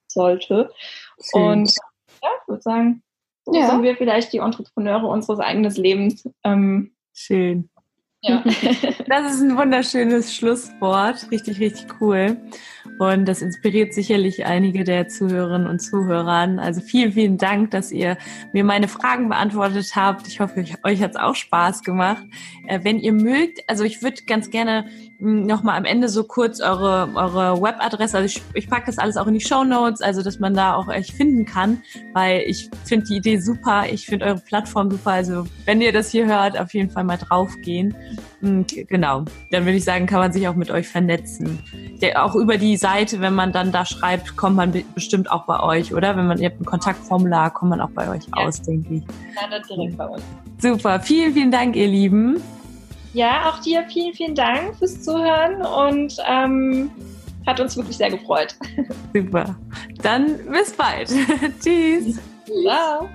[0.07, 0.71] sollte.
[1.19, 1.41] Schön.
[1.41, 1.73] Und
[2.21, 3.03] ja, ich würde sagen,
[3.45, 3.67] so ja.
[3.71, 6.29] sind wir vielleicht die Entrepreneure unseres eigenen Lebens.
[6.43, 7.71] Ähm, Schön.
[8.23, 8.41] Ja.
[9.07, 11.29] das ist ein wunderschönes Schlusswort.
[11.29, 12.37] Richtig, richtig cool.
[12.99, 16.57] Und das inspiriert sicherlich einige der Zuhörerinnen und Zuhörern.
[16.57, 18.17] Also vielen, vielen Dank, dass ihr
[18.53, 20.27] mir meine Fragen beantwortet habt.
[20.27, 22.23] Ich hoffe, euch hat es auch Spaß gemacht.
[22.67, 24.85] Äh, wenn ihr mögt, also ich würde ganz gerne
[25.19, 29.27] nochmal am Ende so kurz eure, eure Webadresse, also ich, ich packe das alles auch
[29.27, 31.81] in die Show Notes, also dass man da auch euch finden kann,
[32.13, 35.11] weil ich finde die Idee super, ich finde eure Plattform super.
[35.11, 37.95] Also wenn ihr das hier hört, auf jeden Fall mal draufgehen.
[38.41, 41.59] Und hm, genau, dann würde ich sagen, kann man sich auch mit euch vernetzen.
[42.01, 45.59] Der, auch über die Seite, wenn man dann da schreibt, kommt man bestimmt auch bei
[45.61, 46.17] euch, oder?
[46.17, 48.45] Wenn man, ihr habt ein Kontaktformular, kommt man auch bei euch ja.
[48.45, 49.03] aus, denke ich.
[49.35, 50.23] Ja, dann direkt bei uns.
[50.57, 52.41] Super, vielen, vielen Dank, ihr Lieben.
[53.13, 56.91] Ja, auch dir vielen, vielen Dank fürs Zuhören und ähm,
[57.45, 58.55] hat uns wirklich sehr gefreut.
[59.13, 59.55] Super.
[60.01, 61.09] Dann bis bald.
[61.63, 62.19] Tschüss.
[62.45, 63.09] Ciao.